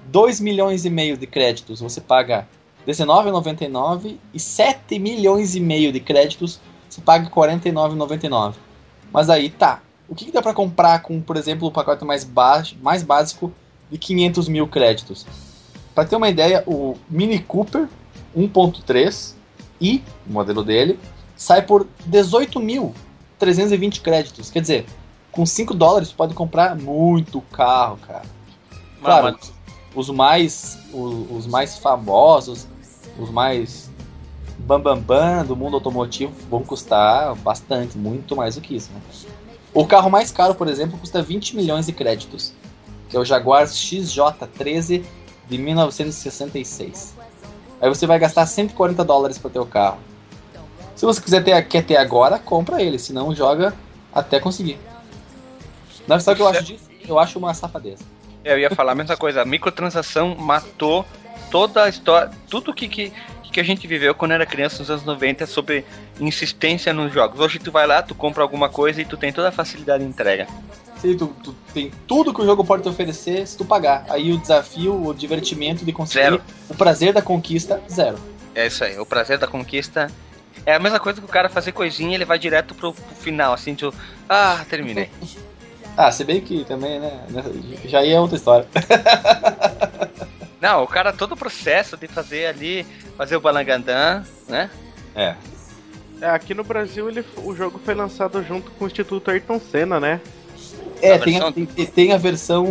2 0.06 0.40
milhões 0.40 0.84
e 0.84 0.90
meio 0.90 1.16
de 1.16 1.26
créditos 1.26 1.80
você 1.80 2.00
paga 2.00 2.48
19,99. 2.87 4.16
E 4.32 4.40
7 4.40 4.98
milhões 4.98 5.54
e 5.54 5.61
meio 5.61 5.92
de 5.92 6.00
créditos 6.00 6.61
você 6.88 7.00
paga 7.00 7.28
49,99. 7.30 8.54
Mas 9.12 9.30
aí 9.30 9.50
tá. 9.50 9.82
O 10.08 10.14
que, 10.14 10.24
que 10.26 10.32
dá 10.32 10.40
para 10.40 10.54
comprar 10.54 11.02
com, 11.02 11.20
por 11.20 11.37
exemplo, 11.37 11.68
o 11.68 11.72
pacote 11.72 12.04
mais, 12.04 12.24
baixo, 12.24 12.76
mais 12.82 13.02
básico 13.02 13.52
de 13.90 13.98
500 13.98 14.48
mil 14.48 14.66
créditos? 14.66 15.26
Para 15.94 16.06
ter 16.06 16.16
uma 16.16 16.28
ideia, 16.28 16.64
o 16.66 16.96
Mini 17.11 17.38
Cooper 17.40 17.88
1.3 18.37 19.34
e 19.80 20.02
o 20.26 20.32
modelo 20.32 20.64
dele 20.64 20.98
sai 21.37 21.62
por 21.62 21.87
18.320 22.08 24.00
créditos. 24.00 24.50
Quer 24.50 24.61
dizer, 24.61 24.87
com 25.30 25.44
5 25.44 25.74
dólares 25.74 26.08
você 26.08 26.14
pode 26.14 26.34
comprar 26.34 26.74
muito 26.76 27.40
carro, 27.52 27.98
cara. 28.06 28.24
Claro, 29.02 29.37
Mas- 29.38 29.52
os 29.94 30.11
mais 30.11 30.78
os, 30.92 31.30
os 31.30 31.46
mais 31.46 31.78
famosos, 31.78 32.66
os 33.18 33.30
mais 33.30 33.90
bambambam 34.58 35.02
bam, 35.02 35.37
bam 35.37 35.44
do 35.44 35.56
mundo 35.56 35.74
automotivo 35.74 36.32
vão 36.50 36.62
custar 36.62 37.34
bastante, 37.37 37.96
muito 37.96 38.37
mais 38.37 38.56
do 38.56 38.61
que 38.61 38.76
isso. 38.76 38.90
Né? 38.92 39.00
O 39.72 39.87
carro 39.87 40.11
mais 40.11 40.30
caro, 40.30 40.54
por 40.54 40.68
exemplo, 40.68 40.98
custa 40.98 41.22
20 41.22 41.56
milhões 41.56 41.87
de 41.87 41.92
créditos, 41.92 42.52
que 43.08 43.16
é 43.16 43.20
o 43.20 43.24
Jaguar 43.24 43.64
XJ13 43.64 45.04
de 45.48 45.58
1966. 45.58 47.14
Aí 47.80 47.88
você 47.88 48.06
vai 48.06 48.18
gastar 48.18 48.44
140 48.46 49.04
dólares 49.04 49.38
para 49.38 49.50
ter 49.50 49.58
o 49.58 49.66
carro. 49.66 49.98
Se 50.96 51.06
você 51.06 51.20
quiser 51.20 51.44
ter, 51.44 51.62
quer 51.68 51.84
ter 51.84 51.96
agora, 51.96 52.38
compra 52.38 52.82
ele, 52.82 52.98
senão 52.98 53.34
joga 53.34 53.72
até 54.12 54.40
conseguir. 54.40 54.80
Não 56.08 56.18
sabe 56.18 56.34
o 56.34 56.37
que 56.37 56.42
eu 56.42 56.48
acho 56.48 56.64
disso? 56.64 56.88
Eu 57.06 57.18
acho 57.18 57.38
uma 57.38 57.54
safadeza. 57.54 58.02
Eu 58.44 58.59
ia 58.59 58.70
falar 58.70 58.92
a 58.92 58.94
mesma 58.94 59.16
coisa. 59.16 59.42
A 59.42 59.44
microtransação 59.44 60.35
matou 60.35 61.05
toda 61.51 61.85
a 61.85 61.88
história. 61.88 62.31
Tudo 62.48 62.72
que, 62.72 62.88
que, 62.88 63.12
que 63.51 63.61
a 63.61 63.62
gente 63.64 63.87
viveu 63.87 64.14
quando 64.14 64.33
era 64.33 64.46
criança 64.46 64.79
nos 64.79 64.90
anos 64.90 65.05
90 65.05 65.46
sobre 65.46 65.85
insistência 66.20 66.92
nos 66.92 67.12
jogos. 67.12 67.40
Hoje 67.40 67.59
tu 67.59 67.70
vai 67.72 67.87
lá, 67.87 68.03
tu 68.03 68.14
compra 68.14 68.42
alguma 68.42 68.68
coisa 68.68 69.03
e 69.03 69.05
tu 69.05 69.16
tem 69.16 69.33
toda 69.33 69.48
a 69.48 69.53
facilidade 69.53 70.05
de 70.05 70.11
entrega. 70.11 70.46
Sim, 70.98 71.16
tu, 71.16 71.29
tu 71.42 71.55
tem 71.72 71.92
tudo 72.07 72.35
que 72.35 72.40
o 72.40 72.44
jogo 72.44 72.64
pode 72.64 72.83
te 72.83 72.88
oferecer 72.88 73.46
se 73.46 73.57
tu 73.57 73.64
pagar. 73.64 74.05
Aí 74.09 74.33
o 74.33 74.38
desafio, 74.38 75.07
o 75.07 75.14
divertimento 75.14 75.85
de 75.85 75.92
conseguir, 75.92 76.24
Zero. 76.24 76.42
o 76.68 76.74
prazer 76.74 77.12
da 77.12 77.22
conquista, 77.22 77.81
zero. 77.90 78.18
É 78.55 78.66
isso 78.66 78.83
aí. 78.83 78.98
O 78.98 79.07
prazer 79.07 79.38
da 79.38 79.46
conquista 79.46 80.11
é 80.66 80.74
a 80.74 80.79
mesma 80.79 80.98
coisa 80.98 81.20
que 81.20 81.24
o 81.24 81.29
cara 81.29 81.48
fazer 81.48 81.72
coisinha 81.72 82.12
e 82.12 82.14
ele 82.14 82.24
vai 82.24 82.38
direto 82.38 82.74
pro, 82.74 82.92
pro 82.92 83.14
final, 83.14 83.53
assim, 83.53 83.74
tu. 83.74 83.94
Ah, 84.29 84.64
terminei. 84.68 85.09
Ah, 86.00 86.12
se 86.12 86.22
bem 86.22 86.40
que 86.40 86.64
também, 86.64 87.00
né? 87.00 87.24
Já 87.87 88.06
é 88.06 88.20
outra 88.20 88.37
história. 88.37 88.68
Não, 90.62 90.84
o 90.84 90.87
cara, 90.87 91.12
todo 91.12 91.32
o 91.32 91.37
processo 91.37 91.96
de 91.96 92.06
fazer 92.06 92.46
ali, 92.46 92.87
fazer 93.16 93.34
o 93.37 93.40
balangandã, 93.40 94.22
né? 94.48 94.70
É. 95.12 95.34
É, 96.20 96.26
aqui 96.30 96.54
no 96.54 96.62
Brasil 96.62 97.08
ele, 97.08 97.24
o 97.44 97.52
jogo 97.52 97.80
foi 97.84 97.94
lançado 97.94 98.40
junto 98.44 98.70
com 98.72 98.84
o 98.84 98.87
Instituto 98.87 99.28
Ayrton 99.28 99.61
Senna, 99.61 99.98
né? 99.98 100.20
É, 101.02 101.14
A 101.14 101.18
tem 101.18 101.37
a, 101.37 101.40
versão- 101.50 101.52
tem, 101.66 101.87
tem 101.87 102.12
a 102.12 102.16
versão 102.16 102.64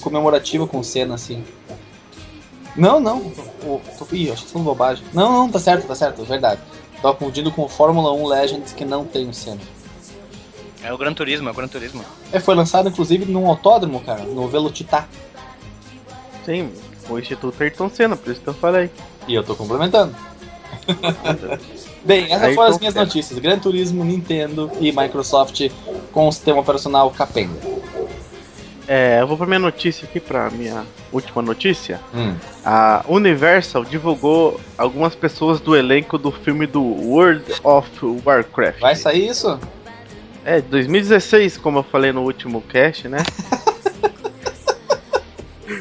comemorativa 0.00 0.64
com 0.64 0.82
cena, 0.84 1.16
assim. 1.16 1.44
Não, 2.76 3.00
não. 3.00 3.18
O, 3.64 3.80
tô, 3.98 4.06
ih, 4.14 4.30
acho 4.30 4.42
que 4.42 4.46
tô 4.48 4.52
falando 4.54 4.66
bobagem. 4.66 5.04
Não, 5.12 5.32
não, 5.32 5.48
tá 5.50 5.58
certo, 5.58 5.86
tá 5.88 5.96
certo, 5.96 6.22
é 6.22 6.24
verdade. 6.24 6.60
Tava 7.02 7.14
confundindo 7.14 7.50
com 7.50 7.62
o 7.62 7.68
Fórmula 7.68 8.12
1 8.12 8.24
Legends 8.26 8.72
que 8.72 8.84
não 8.84 9.04
tem 9.04 9.28
o 9.28 9.34
Senna. 9.34 9.60
É 10.82 10.92
o 10.92 10.98
Gran 10.98 11.14
Turismo, 11.14 11.48
é 11.48 11.52
o 11.52 11.54
Gran 11.54 11.68
Turismo. 11.68 12.04
É, 12.32 12.40
foi 12.40 12.54
lançado 12.54 12.88
inclusive 12.88 13.24
num 13.24 13.46
autódromo, 13.46 14.00
cara, 14.00 14.24
no 14.24 14.48
Velocitar. 14.48 15.08
Sim, 16.44 16.72
o 17.08 17.18
Instituto 17.18 17.62
Ayrton 17.62 17.88
Senna, 17.88 18.16
por 18.16 18.32
isso 18.32 18.40
que 18.40 18.48
eu 18.48 18.54
falei. 18.54 18.90
E 19.28 19.34
eu 19.34 19.44
tô 19.44 19.54
complementando. 19.54 20.14
Bem, 22.04 22.24
essas 22.24 22.42
Aí 22.42 22.54
foram 22.54 22.70
as 22.70 22.78
minhas 22.78 22.94
pera. 22.94 23.06
notícias. 23.06 23.38
Gran 23.38 23.58
Turismo, 23.58 24.04
Nintendo 24.04 24.70
e 24.80 24.90
Microsoft 24.90 25.70
com 26.10 26.26
o 26.26 26.32
sistema 26.32 26.60
operacional 26.60 27.10
capenga. 27.10 27.54
É, 28.88 29.20
eu 29.20 29.26
vou 29.28 29.36
pra 29.36 29.46
minha 29.46 29.60
notícia 29.60 30.04
aqui, 30.04 30.18
pra 30.18 30.50
minha 30.50 30.84
última 31.12 31.40
notícia. 31.40 32.00
Hum. 32.12 32.34
A 32.64 33.04
Universal 33.08 33.84
divulgou 33.84 34.60
algumas 34.76 35.14
pessoas 35.14 35.60
do 35.60 35.76
elenco 35.76 36.18
do 36.18 36.32
filme 36.32 36.66
do 36.66 36.82
World 36.82 37.44
of 37.62 37.88
Warcraft. 38.26 38.80
Vai 38.80 38.96
sair 38.96 39.28
isso? 39.28 39.58
É, 40.44 40.60
2016, 40.60 41.56
como 41.58 41.78
eu 41.78 41.82
falei 41.82 42.12
no 42.12 42.22
último 42.22 42.60
cast, 42.62 43.08
né? 43.08 43.18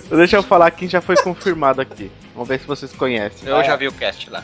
Deixa 0.09 0.35
eu 0.37 0.43
falar 0.43 0.69
quem 0.71 0.87
já 0.89 1.01
foi 1.01 1.15
confirmado 1.15 1.81
aqui. 1.81 2.11
Vamos 2.33 2.47
ver 2.49 2.59
se 2.59 2.67
vocês 2.67 2.91
conhecem. 2.93 3.47
Eu 3.47 3.55
Ah, 3.57 3.63
já 3.63 3.73
é. 3.73 3.77
vi 3.77 3.87
o 3.87 3.91
cast 3.93 4.29
lá. 4.29 4.43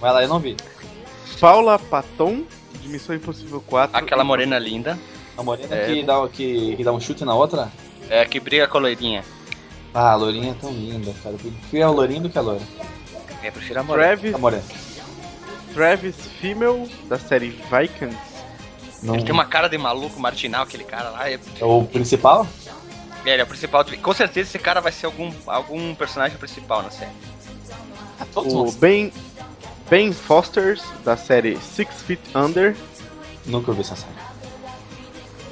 Vai 0.00 0.12
lá, 0.12 0.22
eu 0.22 0.28
não 0.28 0.38
vi. 0.40 0.56
Paula 1.40 1.78
Paton, 1.78 2.44
de 2.80 2.88
Missão 2.88 3.14
Impossível 3.14 3.60
4. 3.66 3.96
Aquela 3.96 4.24
morena 4.24 4.58
linda. 4.58 4.98
A 5.36 5.42
morena 5.42 5.74
É. 5.74 5.86
que, 5.86 6.02
dá, 6.02 6.28
que, 6.28 6.76
que 6.76 6.84
dá 6.84 6.92
um 6.92 7.00
chute 7.00 7.24
na 7.24 7.34
outra? 7.34 7.70
É, 8.08 8.24
que 8.24 8.40
briga 8.40 8.66
com 8.66 8.78
a 8.78 8.80
loirinha. 8.80 9.22
Ah, 9.94 10.12
a 10.12 10.14
lourinha 10.16 10.52
é 10.52 10.54
tão 10.54 10.70
linda, 10.72 11.12
cara. 11.22 11.34
Eu 11.34 11.38
prefiro 11.52 11.84
a 11.86 11.90
lourinha 11.90 12.20
do 12.20 12.30
que 12.30 12.38
a 12.38 12.42
loira. 12.42 12.62
É, 13.42 13.48
Eu 13.48 13.52
prefiro 13.52 13.80
a 13.80 13.82
morena. 13.82 14.06
Travis, 14.08 14.34
A 14.34 14.38
morena. 14.38 14.62
Travis 15.74 16.16
Fimmel, 16.40 16.88
da 17.08 17.18
série 17.18 17.50
Vikings. 17.50 18.16
Não... 19.02 19.14
Ele 19.14 19.24
tem 19.24 19.32
uma 19.32 19.44
cara 19.44 19.68
de 19.68 19.76
maluco 19.76 20.18
marginal, 20.20 20.62
aquele 20.62 20.84
cara 20.84 21.10
lá. 21.10 21.28
É, 21.28 21.38
É 21.60 21.64
o 21.64 21.84
principal? 21.84 22.46
ele 23.24 23.40
é 23.40 23.44
o 23.44 23.46
principal. 23.46 23.84
Com 24.00 24.12
certeza 24.12 24.50
esse 24.50 24.58
cara 24.58 24.80
vai 24.80 24.92
ser 24.92 25.06
algum, 25.06 25.32
algum 25.46 25.94
personagem 25.94 26.36
principal 26.36 26.82
na 26.82 26.90
série. 26.90 27.12
Todos 28.32 28.52
O. 28.52 28.78
Ben, 28.78 29.12
ben 29.90 30.12
Foster, 30.12 30.78
da 31.04 31.16
série 31.16 31.58
Six 31.58 32.02
Feet 32.02 32.20
Under. 32.34 32.76
Nunca 33.46 33.70
ouvi 33.70 33.80
essa 33.80 33.96
série. 33.96 34.12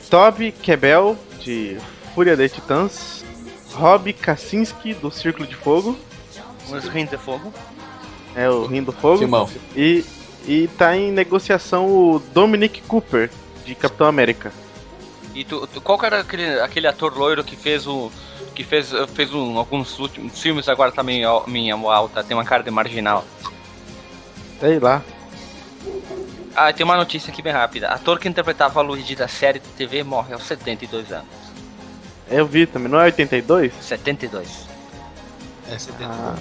Toby 0.09 0.53
Kebel, 0.53 1.17
de 1.41 1.77
Fúria 2.15 2.37
de 2.37 2.49
Titãs. 2.49 3.25
Rob 3.73 4.13
Kaczynski, 4.13 4.95
do 4.95 5.11
Círculo 5.11 5.47
de 5.47 5.55
Fogo. 5.55 5.97
Os 6.69 6.89
Rins 6.89 7.11
de 7.11 7.17
Fogo. 7.17 7.53
É 8.35 8.49
o 8.49 8.67
Rim 8.67 8.83
do 8.83 8.93
Fogo. 8.93 9.19
Filmão. 9.19 9.49
E, 9.77 10.05
e 10.47 10.69
tá 10.77 10.97
em 10.97 11.13
negociação 11.13 11.87
o 11.87 12.19
Dominic 12.33 12.83
Cooper, 12.83 13.31
de 13.75 13.81
Capitão 13.81 14.07
América. 14.07 14.53
E 15.35 15.45
tu, 15.45 15.67
tu- 15.67 15.81
qual 15.81 15.99
que 15.99 16.07
era 16.07 16.21
aquele, 16.21 16.61
aquele 16.61 16.87
ator 16.87 17.17
loiro 17.17 17.43
que 17.45 17.57
fez 17.57 17.87
o. 17.87 18.11
que 18.55 18.65
fez, 18.65 18.91
fez 19.15 19.33
um, 19.33 19.59
alguns 19.59 19.99
últimos 19.99 20.39
filmes 20.41 20.69
agora 20.69 20.91
tá 20.93 21.03
meio, 21.03 21.45
meio 21.47 21.89
alta, 21.89 22.23
tem 22.25 22.37
uma 22.37 22.45
cara 22.45 22.63
de 22.63 22.71
marginal. 22.71 23.25
Sei 24.59 24.79
lá. 24.79 25.03
Ah, 26.55 26.73
tem 26.73 26.85
uma 26.85 26.97
notícia 26.97 27.33
aqui 27.33 27.41
bem 27.43 27.53
rápida. 27.53 27.89
Ator 27.89 28.19
que 28.19 28.29
interpretava 28.29 28.81
Luigi 28.83 29.15
da 29.15 29.29
série 29.29 29.61
de 29.61 29.69
TV 29.69 30.03
morre 30.03 30.35
aos 30.35 30.43
72 30.43 31.13
anos. 31.13 31.27
Eu 32.29 32.47
vi 32.47 32.67
também, 32.67 32.89
não 32.91 33.01
é 33.01 33.05
82? 33.05 33.73
72. 33.81 34.49
É 35.71 35.79
70. 35.79 36.11
Ah, 36.13 36.35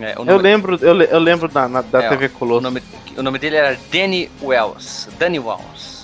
É, 0.00 0.14
o 0.20 0.24
eu 0.24 0.36
lembro, 0.36 0.78
eu, 0.80 1.00
eu 1.02 1.18
lembro 1.18 1.48
da, 1.48 1.66
na- 1.66 1.80
da 1.80 2.04
É, 2.04 2.08
TV 2.10 2.26
o, 2.26 2.30
Colosso. 2.30 2.60
nome, 2.60 2.82
o 3.16 3.22
nome 3.22 3.38
dele 3.38 3.56
era 3.56 3.76
Danny 3.90 4.30
Wells. 4.42 5.08
Danny 5.18 5.38
Wells. 5.40 5.97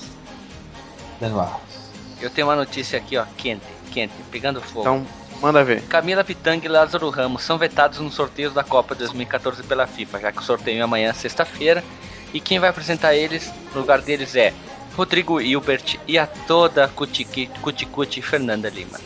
Lá. 1.29 1.61
Eu 2.21 2.31
tenho 2.31 2.47
uma 2.47 2.57
notícia 2.57 2.99
aqui, 2.99 3.17
ó, 3.17 3.25
quente, 3.37 3.65
quente, 3.93 4.13
pegando 4.31 4.61
fogo. 4.61 4.81
Então, 4.81 5.07
manda 5.41 5.63
ver. 5.65 5.83
Camila 5.83 6.25
Pitanga 6.25 6.65
e 6.65 6.69
Lázaro 6.69 7.11
Ramos 7.11 7.43
são 7.43 7.59
vetados 7.59 7.99
no 7.99 8.11
sorteio 8.11 8.51
da 8.51 8.65
Copa 8.65 8.95
2014 8.95 9.63
pela 9.63 9.87
FIFA, 9.87 10.21
já 10.21 10.33
que 10.33 10.39
o 10.39 10.43
sorteio 10.45 10.79
é 10.79 10.83
amanhã, 10.83 11.13
sexta-feira. 11.13 11.83
E 12.33 12.41
quem 12.41 12.59
vai 12.59 12.71
apresentar 12.71 13.15
eles 13.15 13.53
no 13.75 13.81
lugar 13.81 14.01
deles 14.01 14.35
é 14.35 14.53
Rodrigo 14.97 15.41
Hilbert 15.41 15.99
e 16.07 16.19
a 16.19 16.27
toda 16.27 16.89
Cuti 16.89 17.25
Cuti 17.91 18.23
Fernanda 18.23 18.69
Lima. 18.69 18.99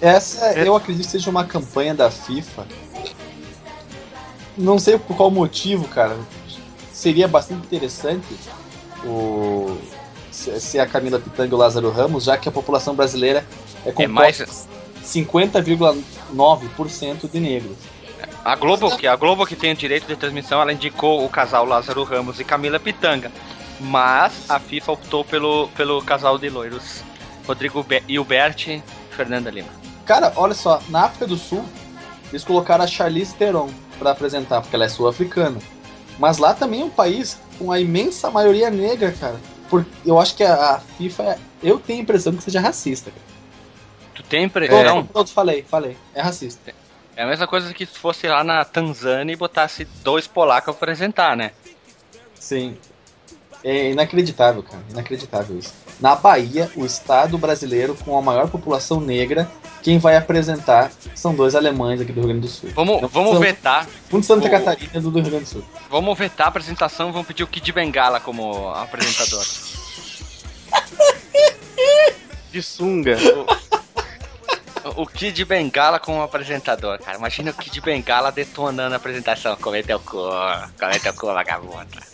Essa, 0.00 0.46
É. 0.46 0.66
eu 0.66 0.74
acredito 0.74 1.04
que 1.04 1.10
seja 1.12 1.30
uma 1.30 1.44
campanha 1.44 1.94
da 1.94 2.10
FIFA. 2.10 2.66
Não 4.56 4.78
sei 4.78 4.98
por 4.98 5.16
qual 5.16 5.30
motivo, 5.30 5.86
cara. 5.88 6.16
Seria 6.92 7.26
bastante 7.26 7.64
interessante 7.64 8.26
o 9.04 9.78
se 10.32 10.58
se 10.60 10.78
a 10.78 10.86
Camila 10.86 11.18
Pitanga 11.20 11.52
e 11.52 11.54
o 11.54 11.58
Lázaro 11.58 11.90
Ramos, 11.90 12.24
já 12.24 12.36
que 12.36 12.48
a 12.48 12.52
população 12.52 12.94
brasileira 12.94 13.44
é 13.84 13.90
É 13.90 13.92
composta 13.92 14.46
mais 14.46 14.68
50,9% 15.04 17.30
de 17.30 17.40
negros. 17.40 17.76
a 18.44 18.54
Globo, 18.56 18.96
que 18.96 19.06
a 19.06 19.14
Globo 19.16 19.46
que 19.46 19.54
tem 19.54 19.72
o 19.72 19.76
direito 19.76 20.06
de 20.06 20.16
transmissão, 20.16 20.60
ela 20.60 20.72
indicou 20.72 21.24
o 21.24 21.28
casal 21.28 21.64
Lázaro 21.64 22.02
Ramos 22.04 22.40
e 22.40 22.44
Camila 22.44 22.80
Pitanga. 22.80 23.30
Mas 23.80 24.32
a 24.48 24.58
FIFA 24.60 24.92
optou 24.92 25.24
pelo, 25.24 25.68
pelo 25.68 26.00
casal 26.02 26.38
de 26.38 26.48
loiros 26.48 27.02
Rodrigo 27.46 27.82
Be 27.82 28.02
Hilbert 28.08 28.68
e 28.68 28.82
Fernanda 29.10 29.50
Lima. 29.50 29.68
Cara, 30.06 30.32
olha 30.36 30.54
só, 30.54 30.80
na 30.88 31.04
África 31.04 31.26
do 31.26 31.36
Sul, 31.36 31.64
eles 32.30 32.44
colocaram 32.44 32.84
a 32.84 32.86
Charlize 32.86 33.34
Theron 33.34 33.68
pra 33.98 34.12
apresentar, 34.12 34.60
porque 34.60 34.76
ela 34.76 34.84
é 34.84 34.88
sul-africana. 34.88 35.58
Mas 36.18 36.38
lá 36.38 36.54
também 36.54 36.82
é 36.82 36.84
um 36.84 36.90
país 36.90 37.38
com 37.58 37.72
a 37.72 37.80
imensa 37.80 38.30
maioria 38.30 38.70
negra, 38.70 39.10
cara. 39.12 39.40
Por, 39.72 39.86
eu 40.04 40.20
acho 40.20 40.36
que 40.36 40.44
a, 40.44 40.74
a 40.74 40.80
FIFA, 40.80 41.22
é- 41.22 41.38
eu 41.62 41.78
tenho 41.78 42.00
a 42.00 42.02
impressão 42.02 42.36
que 42.36 42.42
seja 42.42 42.60
racista. 42.60 43.10
Tu 44.14 44.22
tem 44.24 44.40
É. 44.40 44.42
impressão? 44.44 45.06
Pronto, 45.06 45.32
falei, 45.32 45.62
falei. 45.66 45.96
É 46.14 46.20
racista. 46.20 46.74
É 47.16 47.22
a 47.22 47.26
mesma 47.26 47.46
coisa 47.46 47.72
que 47.72 47.86
se 47.86 47.98
fosse 47.98 48.28
lá 48.28 48.44
na 48.44 48.62
Tanzânia 48.66 49.32
e 49.32 49.36
botasse 49.36 49.86
dois 50.04 50.26
polacos 50.26 50.64
pra 50.76 50.84
apresentar, 50.84 51.34
né? 51.34 51.52
Sim. 52.34 52.76
É 53.64 53.92
inacreditável, 53.92 54.62
cara. 54.62 54.82
Inacreditável 54.90 55.58
isso. 55.58 55.72
Na 56.02 56.16
Bahia, 56.16 56.68
o 56.74 56.84
estado 56.84 57.38
brasileiro 57.38 57.94
com 58.04 58.18
a 58.18 58.20
maior 58.20 58.48
população 58.50 59.00
negra, 59.00 59.48
quem 59.84 60.00
vai 60.00 60.16
apresentar 60.16 60.90
são 61.14 61.32
dois 61.32 61.54
alemães 61.54 62.00
aqui 62.00 62.10
do 62.10 62.20
Rio 62.22 62.28
Grande 62.30 62.40
do 62.40 62.48
Sul. 62.48 62.70
Vamos, 62.74 63.00
Não, 63.00 63.08
vamos 63.08 63.30
são- 63.30 63.40
vetar. 63.40 63.86
Um 64.12 64.18
de 64.18 64.26
Santa 64.26 64.48
O- 64.48 64.50
Catarina 64.50 64.90
e 64.94 65.00
do 65.00 65.10
Rio 65.10 65.22
Grande 65.22 65.44
do 65.44 65.48
Sul. 65.48 65.64
Vamos 65.88 66.18
vetar 66.18 66.46
a 66.46 66.50
apresentação, 66.50 67.12
vamos 67.12 67.28
pedir 67.28 67.44
o 67.44 67.46
Kid 67.46 67.70
Bengala 67.72 68.18
como 68.18 68.68
apresentador. 68.70 69.44
De 72.50 72.60
sunga. 72.62 73.16
O 74.96 75.06
Kid 75.06 75.44
Bengala 75.44 76.00
como 76.00 76.20
apresentador, 76.20 76.98
cara. 76.98 77.16
Imagina 77.16 77.52
o 77.52 77.54
Kid 77.54 77.80
Bengala 77.80 78.32
detonando 78.32 78.92
a 78.94 78.96
apresentação. 78.96 79.56
Como 79.56 79.76
é 79.76 79.82
cu, 79.84 80.00
como 80.00 80.90
é 80.92 80.98
teu 80.98 81.14
cu, 81.14 81.26
vagabunda. 81.28 82.11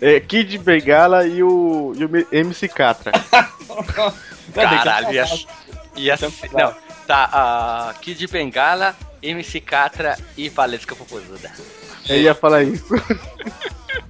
É, 0.00 0.20
Kid 0.20 0.58
Bengala 0.58 1.26
e 1.26 1.42
o, 1.42 1.92
e 1.96 2.04
o 2.04 2.26
MC 2.30 2.68
Catra. 2.68 3.12
Caralho, 4.54 5.12
ia, 5.12 5.24
ia 5.96 6.16
ser- 6.16 6.30
Não, 6.52 6.74
tá, 7.06 7.28
a 7.32 7.94
Kid 8.00 8.26
Bengala, 8.28 8.94
MC 9.22 9.60
Catra 9.60 10.16
e 10.36 10.48
Valesca 10.48 10.94
Popozuda. 10.94 11.50
Eu 12.08 12.20
ia 12.20 12.34
falar 12.34 12.62
isso. 12.64 12.84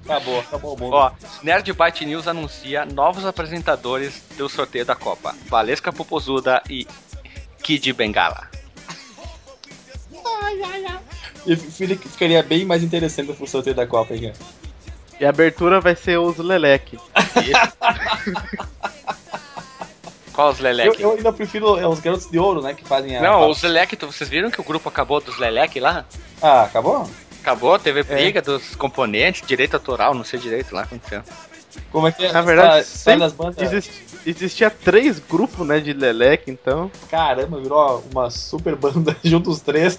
Acabou, 0.04 0.40
acabou 0.40 0.74
o 0.74 0.78
mundo. 0.78 0.94
Ó, 0.94 1.10
Nerd 1.42 1.70
Byte 1.72 2.04
News 2.06 2.26
anuncia 2.26 2.84
novos 2.86 3.24
apresentadores 3.24 4.22
do 4.36 4.48
sorteio 4.48 4.84
da 4.84 4.94
Copa. 4.94 5.34
Valesca 5.46 5.92
Popozuda 5.92 6.62
e 6.68 6.86
Kid 7.62 7.92
Bengala. 7.92 8.48
E 11.46 11.56
filho, 11.56 11.98
ficaria 11.98 12.42
bem 12.42 12.64
mais 12.64 12.82
interessante 12.82 13.34
o 13.38 13.46
sorteio 13.46 13.74
da 13.74 13.86
Copa, 13.86 14.14
hein? 14.14 14.32
E 15.22 15.24
a 15.24 15.28
abertura 15.28 15.80
vai 15.80 15.94
ser 15.94 16.18
os 16.18 16.36
Leleque. 16.38 16.98
Qual 20.32 20.50
os 20.50 20.58
Eu, 20.58 20.64
Leleque? 20.64 21.00
eu 21.00 21.12
ainda 21.12 21.32
prefiro 21.32 21.78
é, 21.78 21.86
os 21.86 22.00
garotos 22.00 22.28
de 22.28 22.40
ouro, 22.40 22.60
né? 22.60 22.74
Que 22.74 22.84
fazem 22.84 23.16
a. 23.16 23.22
Não, 23.22 23.48
os 23.48 23.62
Leleque, 23.62 23.96
vocês 24.04 24.28
viram 24.28 24.50
que 24.50 24.60
o 24.60 24.64
grupo 24.64 24.88
acabou 24.88 25.20
dos 25.20 25.38
Leleque 25.38 25.78
lá? 25.78 26.04
Ah, 26.42 26.62
acabou? 26.62 27.08
Acabou, 27.40 27.78
teve 27.78 28.02
briga 28.02 28.42
dos 28.42 28.74
componentes, 28.74 29.46
direito 29.46 29.74
autoral, 29.74 30.12
não 30.12 30.24
sei 30.24 30.40
direito 30.40 30.74
lá, 30.74 30.82
aconteceu. 30.82 31.22
Como 31.92 32.08
é 32.08 32.12
que 32.12 32.26
é? 32.26 32.32
Na 32.32 32.42
verdade, 32.42 32.84
Sai- 32.84 33.16
das 33.16 33.32
bandas. 33.32 33.62
Exist- 33.62 33.92
existia 34.26 34.70
três 34.70 35.20
grupos, 35.20 35.64
né, 35.64 35.78
de 35.78 35.92
Leleque, 35.92 36.50
então. 36.50 36.90
Caramba, 37.08 37.60
virou 37.60 38.02
uma 38.10 38.28
super 38.28 38.74
banda 38.74 39.16
junto 39.22 39.50
os 39.50 39.60
três. 39.60 39.96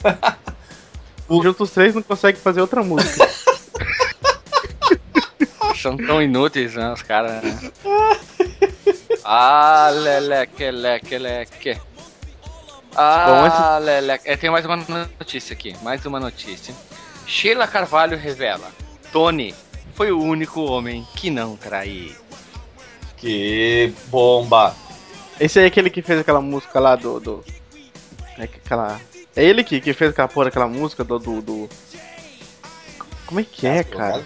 Juntos 1.29 1.69
os 1.69 1.73
três 1.73 1.95
não 1.95 2.01
consegue 2.01 2.37
fazer 2.39 2.59
outra 2.59 2.83
música. 2.83 3.25
São 5.83 5.97
tão 5.97 6.21
inúteis, 6.21 6.75
né, 6.75 6.93
os 6.93 7.01
caras. 7.01 7.43
né? 7.43 7.71
Ah, 9.25 9.89
leleque, 9.91 10.71
leque, 10.71 11.17
leque. 11.17 11.77
Ah, 12.95 13.79
leleque. 13.81 14.29
É, 14.29 14.37
tem 14.37 14.49
mais 14.49 14.65
uma 14.65 14.77
notícia 14.77 15.53
aqui, 15.53 15.75
mais 15.83 16.05
uma 16.05 16.21
notícia. 16.21 16.73
Sheila 17.27 17.67
Carvalho 17.67 18.17
revela: 18.17 18.71
Tony 19.11 19.53
foi 19.93 20.13
o 20.13 20.21
único 20.21 20.61
homem 20.61 21.05
que 21.17 21.29
não 21.29 21.57
traiu. 21.57 22.15
que 23.17 23.93
bomba. 24.07 24.73
Esse 25.37 25.59
aí 25.59 25.65
é 25.65 25.67
aquele 25.67 25.89
que 25.89 26.01
fez 26.01 26.17
aquela 26.19 26.39
música 26.39 26.79
lá 26.79 26.95
do. 26.95 27.19
do 27.19 27.43
é 28.37 28.47
que 28.47 28.57
aquela. 28.63 29.01
É 29.35 29.43
ele 29.43 29.65
que, 29.65 29.81
que 29.81 29.91
fez 29.93 30.11
aquela 30.11 30.29
porra, 30.29 30.47
aquela 30.47 30.67
música 30.67 31.03
do, 31.03 31.19
do, 31.19 31.41
do- 31.41 31.69
Como 33.25 33.41
é 33.41 33.43
que 33.43 33.67
é, 33.67 33.83
cara? 33.83 34.23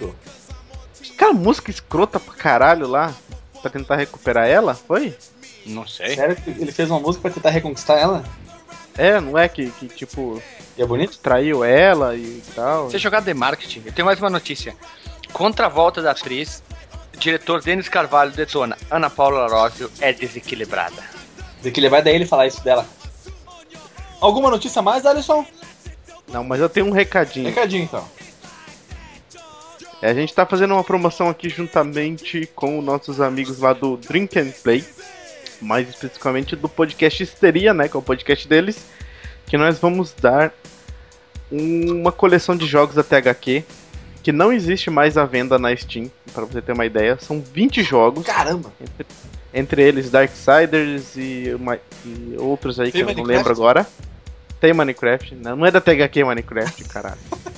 Aquela 1.17 1.33
música 1.33 1.71
escrota 1.71 2.19
pra 2.19 2.35
caralho 2.35 2.87
lá. 2.87 3.11
Pra 3.59 3.71
tentar 3.71 3.95
recuperar 3.95 4.47
ela, 4.47 4.75
foi? 4.75 5.17
Não 5.65 5.85
sei. 5.87 6.13
Sério 6.15 6.35
que 6.35 6.51
ele 6.51 6.71
fez 6.71 6.91
uma 6.91 6.99
música 6.99 7.23
pra 7.23 7.31
tentar 7.31 7.49
reconquistar 7.49 7.97
ela? 7.97 8.23
É, 8.95 9.19
não 9.19 9.35
é 9.35 9.49
que, 9.49 9.71
que 9.71 9.87
tipo, 9.87 10.39
E 10.77 10.81
é 10.83 10.85
bonito? 10.85 11.17
traiu 11.17 11.63
ela 11.63 12.15
e 12.15 12.43
tal. 12.53 12.85
Você 12.89 12.97
é 12.97 12.99
jogado 12.99 13.25
de 13.25 13.33
marketing. 13.33 13.81
Eu 13.83 13.91
tenho 13.91 14.05
mais 14.05 14.19
uma 14.19 14.29
notícia. 14.29 14.75
Contra 15.33 15.65
a 15.65 15.69
volta 15.69 16.03
da 16.03 16.11
atriz, 16.11 16.61
diretor 17.17 17.63
Denis 17.63 17.89
Carvalho 17.89 18.31
detona 18.31 18.77
Ana 18.91 19.09
Paula 19.09 19.43
Arósio 19.45 19.91
é 19.99 20.13
desequilibrada. 20.13 21.01
Dizer 21.57 21.71
que 21.71 21.79
ele 21.79 21.89
vai 21.89 22.03
daí 22.03 22.13
ele 22.13 22.27
falar 22.27 22.45
isso 22.45 22.63
dela. 22.63 22.85
Alguma 24.21 24.51
notícia 24.51 24.79
a 24.79 24.83
mais, 24.83 25.03
Alisson? 25.03 25.43
Não, 26.31 26.43
mas 26.43 26.59
eu 26.61 26.69
tenho 26.69 26.85
um 26.85 26.91
recadinho. 26.91 27.47
Recadinho 27.47 27.83
então. 27.83 28.07
É, 30.01 30.09
a 30.09 30.13
gente 30.13 30.33
tá 30.33 30.45
fazendo 30.45 30.73
uma 30.73 30.83
promoção 30.83 31.29
aqui 31.29 31.49
juntamente 31.49 32.47
com 32.55 32.81
nossos 32.81 33.19
amigos 33.19 33.59
lá 33.59 33.73
do 33.73 33.97
Drink 33.97 34.37
and 34.39 34.51
Play. 34.63 34.83
mais 35.61 35.89
especificamente 35.89 36.55
do 36.55 36.69
podcast 36.69 37.23
Histeria, 37.23 37.73
né, 37.73 37.87
que 37.87 37.97
é 37.97 37.99
o 37.99 38.03
podcast 38.03 38.47
deles, 38.47 38.85
que 39.47 39.57
nós 39.57 39.79
vamos 39.79 40.13
dar 40.13 40.53
uma 41.51 42.11
coleção 42.11 42.55
de 42.55 42.67
jogos 42.67 42.95
da 42.95 43.03
THQ 43.03 43.63
que 44.21 44.31
não 44.31 44.51
existe 44.51 44.89
mais 44.89 45.17
à 45.17 45.25
venda 45.25 45.57
na 45.57 45.73
Steam, 45.75 46.11
para 46.33 46.43
você 46.43 46.61
ter 46.61 46.73
uma 46.73 46.85
ideia. 46.85 47.17
São 47.19 47.41
20 47.41 47.81
jogos. 47.81 48.25
Caramba! 48.25 48.73
Entre, 48.81 49.05
entre 49.53 49.81
eles 49.81 50.09
Darksiders 50.11 51.15
e, 51.15 51.53
uma, 51.55 51.79
e 52.05 52.35
outros 52.37 52.77
aí 52.79 52.91
Tem 52.91 53.05
que 53.05 53.11
eu 53.11 53.15
não 53.15 53.23
Minecraft? 53.23 53.37
lembro 53.37 53.53
agora. 53.53 53.87
Tem 54.59 54.73
Minecraft, 54.73 55.35
não, 55.35 55.55
não 55.55 55.65
é 55.65 55.71
da 55.71 55.79
THQ 55.79 56.23
Minecraft, 56.25 56.83
caralho. 56.85 57.17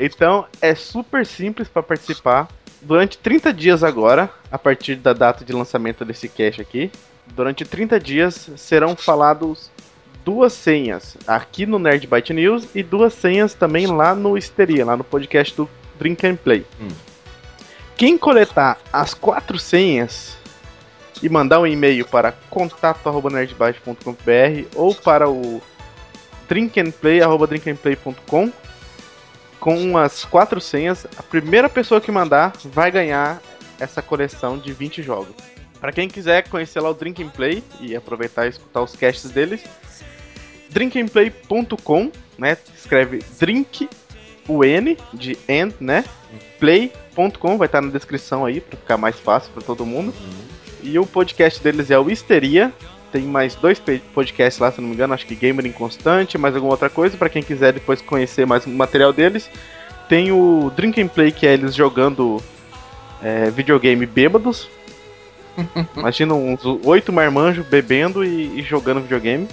então 0.00 0.46
é 0.62 0.74
super 0.74 1.26
simples 1.26 1.68
para 1.68 1.82
participar. 1.82 2.48
Durante 2.80 3.18
30 3.18 3.52
dias 3.52 3.84
agora, 3.84 4.30
a 4.50 4.58
partir 4.58 4.96
da 4.96 5.12
data 5.12 5.44
de 5.44 5.52
lançamento 5.52 6.02
desse 6.02 6.26
cache 6.28 6.62
aqui, 6.62 6.90
durante 7.26 7.66
30 7.66 8.00
dias 8.00 8.50
serão 8.56 8.96
falados 8.96 9.70
duas 10.24 10.54
senhas 10.54 11.18
aqui 11.26 11.66
no 11.66 11.78
Nerd 11.78 12.06
Byte 12.06 12.32
News 12.32 12.66
e 12.74 12.82
duas 12.82 13.12
senhas 13.12 13.52
também 13.52 13.86
lá 13.86 14.14
no 14.14 14.38
Histeria, 14.38 14.86
lá 14.86 14.96
no 14.96 15.04
podcast 15.04 15.54
do 15.54 15.68
Drink 15.98 16.26
and 16.26 16.36
Play. 16.36 16.64
Hum. 16.80 16.88
Quem 17.96 18.16
coletar 18.16 18.78
as 18.90 19.12
quatro 19.12 19.58
senhas 19.58 20.38
e 21.22 21.28
mandar 21.28 21.60
um 21.60 21.66
e-mail 21.66 22.06
para 22.06 22.32
contato@nerdbyte.com.br 22.48 24.64
ou 24.74 24.94
para 24.94 25.28
o 25.28 25.60
drinkandplay@drinkandplay.com 26.48 28.50
com 29.60 29.96
as 29.96 30.24
quatro 30.24 30.60
senhas, 30.60 31.06
a 31.16 31.22
primeira 31.22 31.68
pessoa 31.68 32.00
que 32.00 32.10
mandar 32.10 32.52
vai 32.64 32.90
ganhar 32.90 33.40
essa 33.78 34.02
coleção 34.02 34.58
de 34.58 34.72
20 34.72 35.02
jogos. 35.02 35.34
Para 35.78 35.92
quem 35.92 36.08
quiser 36.08 36.48
conhecer 36.48 36.80
lá 36.80 36.90
o 36.90 36.94
Drink 36.94 37.22
and 37.22 37.28
Play 37.28 37.62
e 37.80 37.94
aproveitar 37.94 38.46
e 38.46 38.50
escutar 38.50 38.82
os 38.82 38.96
casts 38.96 39.30
deles, 39.30 39.62
drinkandplay.com, 40.70 42.10
né? 42.38 42.56
Escreve 42.76 43.20
drink 43.38 43.88
o 44.48 44.64
N 44.64 44.96
de 45.14 45.38
end, 45.48 45.74
né? 45.80 46.04
play.com 46.58 47.56
vai 47.56 47.66
estar 47.66 47.80
na 47.80 47.90
descrição 47.90 48.44
aí 48.44 48.60
para 48.60 48.78
ficar 48.78 48.96
mais 48.96 49.18
fácil 49.18 49.52
para 49.52 49.62
todo 49.62 49.86
mundo. 49.86 50.12
E 50.82 50.98
o 50.98 51.06
podcast 51.06 51.62
deles 51.62 51.90
é 51.90 51.98
o 51.98 52.10
Histeria. 52.10 52.72
Tem 53.12 53.22
mais 53.22 53.54
dois 53.54 53.82
podcasts 54.14 54.60
lá, 54.60 54.70
se 54.70 54.80
não 54.80 54.88
me 54.88 54.94
engano, 54.94 55.14
acho 55.14 55.26
que 55.26 55.34
Gamer 55.34 55.66
Inconstante, 55.66 56.38
mais 56.38 56.54
alguma 56.54 56.72
outra 56.72 56.88
coisa, 56.88 57.16
para 57.16 57.28
quem 57.28 57.42
quiser 57.42 57.72
depois 57.72 58.00
conhecer 58.00 58.46
mais 58.46 58.66
o 58.66 58.70
material 58.70 59.12
deles. 59.12 59.50
Tem 60.08 60.30
o 60.30 60.70
Drink 60.76 61.00
and 61.00 61.08
Play, 61.08 61.32
que 61.32 61.46
é 61.46 61.54
eles 61.54 61.74
jogando 61.74 62.42
é, 63.22 63.50
videogame 63.50 64.06
bêbados. 64.06 64.68
Imagina 65.96 66.34
uns 66.34 66.64
oito 66.84 67.12
marmanjos 67.12 67.66
bebendo 67.66 68.24
e, 68.24 68.60
e 68.60 68.62
jogando 68.62 69.02
videogame. 69.02 69.48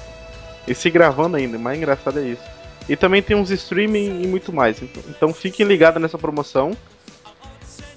E 0.68 0.76
se 0.76 0.90
gravando 0.90 1.38
ainda, 1.38 1.58
o 1.58 1.60
mais 1.60 1.78
engraçado 1.78 2.20
é 2.20 2.24
isso. 2.24 2.44
E 2.90 2.96
também 2.96 3.22
tem 3.22 3.36
uns 3.36 3.50
streaming 3.50 4.22
e 4.24 4.28
muito 4.28 4.54
mais. 4.54 4.82
Então, 4.82 5.04
então 5.10 5.34
fiquem 5.34 5.66
ligados 5.66 6.02
nessa 6.02 6.18
promoção. 6.18 6.76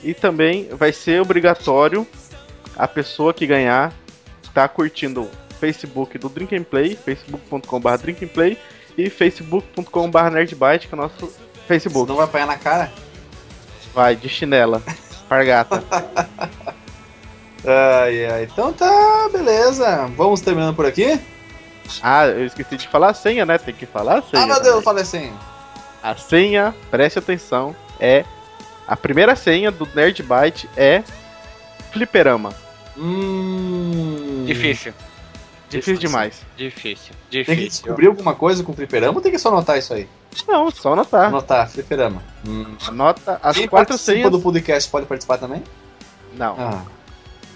E 0.03 0.15
também 0.15 0.69
vai 0.73 0.93
ser 0.93 1.21
obrigatório 1.21 2.07
a 2.77 2.89
pessoa 2.89 3.35
que 3.35 3.47
ganhar 3.47 3.93
tá 4.55 4.67
curtindo 4.67 5.29
Facebook 5.61 6.17
do 6.19 6.29
Drink 6.29 6.57
and 6.57 6.65
Play, 6.65 6.97
facebook.com.br 6.97 7.97
Drink 7.99 8.25
and 8.25 8.29
Play 8.29 8.59
e 8.97 9.09
facebook.com.br 9.11 10.31
Nerdbyte, 10.33 10.89
que 10.89 10.95
é 10.95 10.99
o 10.99 11.01
nosso 11.01 11.27
Você 11.27 11.39
Facebook. 11.69 12.09
não 12.09 12.17
vai 12.17 12.25
apanhar 12.25 12.47
na 12.47 12.57
cara? 12.57 12.91
Vai, 13.95 14.17
de 14.17 14.29
chinela, 14.29 14.83
pargata. 15.29 15.85
Ai, 17.67 18.25
ai. 18.25 18.45
Então 18.45 18.73
tá, 18.73 19.29
beleza. 19.31 20.07
Vamos 20.17 20.41
terminando 20.41 20.75
por 20.75 20.87
aqui? 20.87 21.21
Ah, 22.03 22.27
eu 22.27 22.47
esqueci 22.47 22.77
de 22.79 22.89
falar 22.89 23.11
a 23.11 23.15
senha, 23.15 23.45
né? 23.45 23.59
Tem 23.59 23.75
que 23.75 23.85
falar 23.85 24.21
a 24.21 24.23
senha. 24.23 24.43
ah, 24.43 24.47
meu 24.47 24.55
Deus, 24.63 24.67
eu 24.67 24.73
também. 24.83 24.85
falei 24.85 25.03
assim. 25.03 25.33
A 26.03 26.17
senha, 26.17 26.75
preste 26.91 27.19
atenção, 27.19 27.77
é. 28.01 28.25
A 28.89 28.97
primeira 28.97 29.37
senha 29.37 29.71
do 29.71 29.87
Nerdbyte 29.95 30.71
é 30.75 31.03
Fliperama. 31.93 32.55
Hum. 32.97 34.45
Difícil. 34.47 34.95
Difícil 35.71 35.99
demais. 35.99 36.43
Difícil. 36.57 37.15
Tem 37.31 37.45
que 37.45 37.55
Difícil. 37.55 37.69
descobrir 37.69 38.07
alguma 38.09 38.35
coisa 38.35 38.63
com 38.65 38.73
fliperama 38.75 39.15
ou 39.17 39.21
tem 39.23 39.31
que 39.33 39.39
só 39.39 39.49
anotar 39.49 39.79
isso 39.79 39.95
aí? 39.95 40.09
Não, 40.47 40.71
só 40.71 40.93
anotar. 40.93 41.27
Anotar, 41.27 41.69
fliperama. 41.71 42.23
Hum. 42.47 42.77
Anota 42.87 43.41
as 43.43 43.57
Quem 43.57 43.69
quatro 43.69 43.97
senhas. 43.97 44.31
do 44.31 44.41
podcast 44.41 44.91
pode 44.91 45.07
participar 45.07 45.39
também? 45.39 45.63
Não, 46.35 46.55
Ah. 46.59 46.83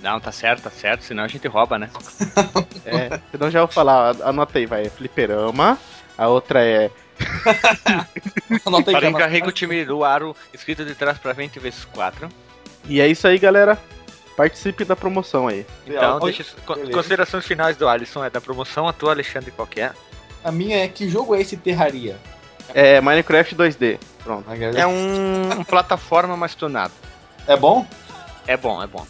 Não, 0.03 0.20
tá 0.20 0.31
certo, 0.31 0.64
tá 0.64 0.70
certo, 0.70 1.03
senão 1.03 1.24
a 1.24 1.29
gente 1.29 1.48
rouba, 1.48 1.79
né? 1.79 1.88
é. 2.85 3.18
Senão 3.31 3.50
já 3.50 3.61
vou 3.61 3.68
falar, 3.68 4.14
anotei, 4.22 4.66
vai. 4.66 4.83
É 4.87 4.90
Fliperama. 4.90 5.79
A 6.18 6.29
outra 6.29 6.62
é. 6.62 6.90
Anota 8.66 8.90
aí 8.90 8.96
Para 8.96 9.00
que 9.00 9.07
encarrega 9.09 9.48
o 9.48 9.53
time 9.53 9.85
do 9.85 10.05
aro, 10.05 10.37
escrito 10.53 10.85
de 10.85 10.94
trás 10.94 11.18
pra 11.18 11.35
frente 11.35 11.59
vezes 11.59 11.85
4. 11.87 12.29
E 12.87 13.00
é 13.00 13.09
isso 13.09 13.27
aí, 13.27 13.38
galera. 13.38 13.79
Participe 14.37 14.85
da 14.85 14.97
promoção 14.97 15.47
aí. 15.47 15.64
Então, 15.87 16.18
Oi, 16.20 16.33
deixa 16.33 16.44
beleza. 16.75 16.92
considerações 16.92 17.47
finais 17.47 17.77
do 17.77 17.88
Alisson 17.88 18.25
é 18.25 18.31
da 18.31 18.40
promoção, 18.40 18.88
a 18.88 18.92
tua, 18.92 19.12
Alexandre, 19.12 19.51
qual 19.53 19.66
que 19.66 19.81
é? 19.81 19.92
A 20.42 20.51
minha 20.51 20.85
é 20.85 20.88
que 20.88 21.09
jogo 21.09 21.35
é 21.35 21.40
esse 21.40 21.57
Terraria? 21.57 22.16
É 22.75 23.01
Minecraft 23.01 23.55
2D. 23.55 23.99
Pronto. 24.25 24.44
É 24.77 24.87
um, 24.87 25.62
plataforma 25.68 26.37
mais 26.37 26.55
tunado. 26.55 26.92
É 27.47 27.57
bom? 27.57 27.87
É 28.47 28.57
bom, 28.57 28.83
é 28.83 28.87
bom. 28.87 29.07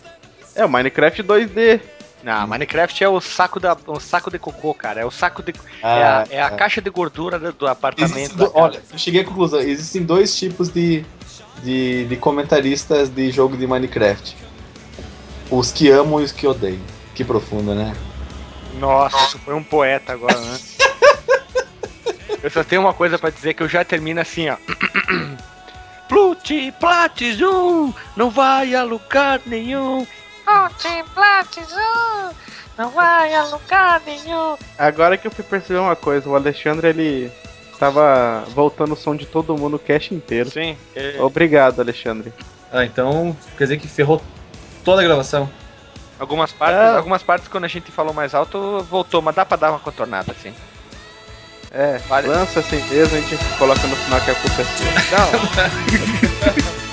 É 0.55 0.65
o 0.65 0.69
Minecraft 0.69 1.23
2D. 1.23 1.81
Não, 2.23 2.47
Minecraft 2.47 3.03
é 3.05 3.09
o 3.09 3.21
saco 3.21 3.61
da 3.61 3.77
o 3.87 4.01
saco 4.01 4.31
de 4.31 4.39
cocô, 4.39 4.73
cara. 4.75 5.01
É 5.01 5.05
o 5.05 5.11
saco 5.11 5.43
de. 5.43 5.53
é, 5.53 5.55
Ah, 5.83 6.25
a, 6.31 6.35
é 6.35 6.43
a 6.43 6.51
caixa 6.51 6.81
de 6.81 6.89
gordura 6.91 7.39
do, 7.39 7.53
do 7.53 7.67
apartamento. 7.67 8.35
Do- 8.37 8.51
olha, 8.55 8.81
eu 8.93 8.99
cheguei 8.99 9.21
à 9.21 9.25
conclusão. 9.25 9.61
Existem 9.61 10.03
dois 10.03 10.35
tipos 10.35 10.69
de, 10.71 11.05
de, 11.63 12.07
de 12.07 12.17
comentaristas 12.17 13.09
de 13.11 13.31
jogo 13.31 13.57
de 13.57 13.67
Minecraft. 13.67 14.37
Os 15.51 15.73
que 15.73 15.91
amam 15.91 16.21
e 16.21 16.25
os 16.25 16.33
que 16.33 16.47
odeiam. 16.47 16.81
Que 17.15 17.25
profundo, 17.25 17.75
né? 17.75 17.95
Nossa, 18.79 19.17
isso 19.29 19.39
foi 19.39 19.55
um 19.55 19.63
poeta 19.63 20.13
agora, 20.13 20.39
né? 20.41 20.59
eu 22.43 22.51
só 22.51 22.65
tenho 22.65 22.83
uma 22.83 22.93
coisa 22.93 23.19
pra 23.19 23.31
dizer 23.31 23.55
que 23.55 23.63
eu 23.63 23.69
já 23.69 23.85
termino 23.85 24.21
assim, 24.21 24.49
ó. 24.49 24.57
Pluti, 26.09 26.73
Platis 26.79 27.41
1, 27.41 27.95
não 28.17 28.31
vai 28.31 28.75
a 28.75 28.83
lugar 28.83 29.41
nenhum. 29.47 30.07
Não 32.77 32.91
vai 32.91 33.33
a 33.35 33.45
lugar 33.45 34.03
nenhum. 34.05 34.57
Agora 34.77 35.17
que 35.17 35.27
eu 35.27 35.31
fui 35.31 35.45
perceber 35.45 35.79
uma 35.79 35.97
coisa, 35.97 36.29
o 36.29 36.35
Alexandre 36.35 36.89
ele 36.89 37.33
tava 37.79 38.45
voltando 38.55 38.93
o 38.93 38.97
som 38.97 39.15
de 39.15 39.27
todo 39.27 39.57
mundo 39.57 39.77
o 39.77 39.79
cast 39.79 40.13
inteiro. 40.15 40.51
Sim. 40.51 40.77
é- 40.95 41.17
Obrigado, 41.21 41.81
Alexandre. 41.81 42.33
Ah, 42.73 42.85
então 42.85 43.37
quer 43.57 43.65
dizer 43.65 43.79
que 43.79 43.87
ferrou 43.87 44.21
toda 44.85 45.01
a 45.03 45.05
gravação. 45.05 45.49
Algumas 46.19 46.53
partes, 46.53 46.79
É. 46.81 46.97
algumas 46.97 47.23
partes 47.23 47.49
quando 47.49 47.65
a 47.65 47.69
gente 47.69 47.91
falou 47.91 48.13
mais 48.15 48.35
alto 48.35 48.87
voltou, 48.89 49.21
mas 49.21 49.35
dá 49.35 49.45
pra 49.45 49.57
dar 49.57 49.71
uma 49.71 49.81
contornada 49.81 50.31
assim. 50.33 50.55
É, 51.73 51.99
Vale. 52.09 52.29
lança 52.29 52.61
assim 52.61 52.81
mesmo, 52.89 53.17
a 53.17 53.21
gente 53.21 53.37
coloca 53.59 53.85
no 53.89 53.97
final 53.97 54.21
que 54.21 54.31
a 54.31 54.35
culpa 54.37 54.63
é 54.63 54.65
sua. 54.65 55.19
Não. 55.19 56.75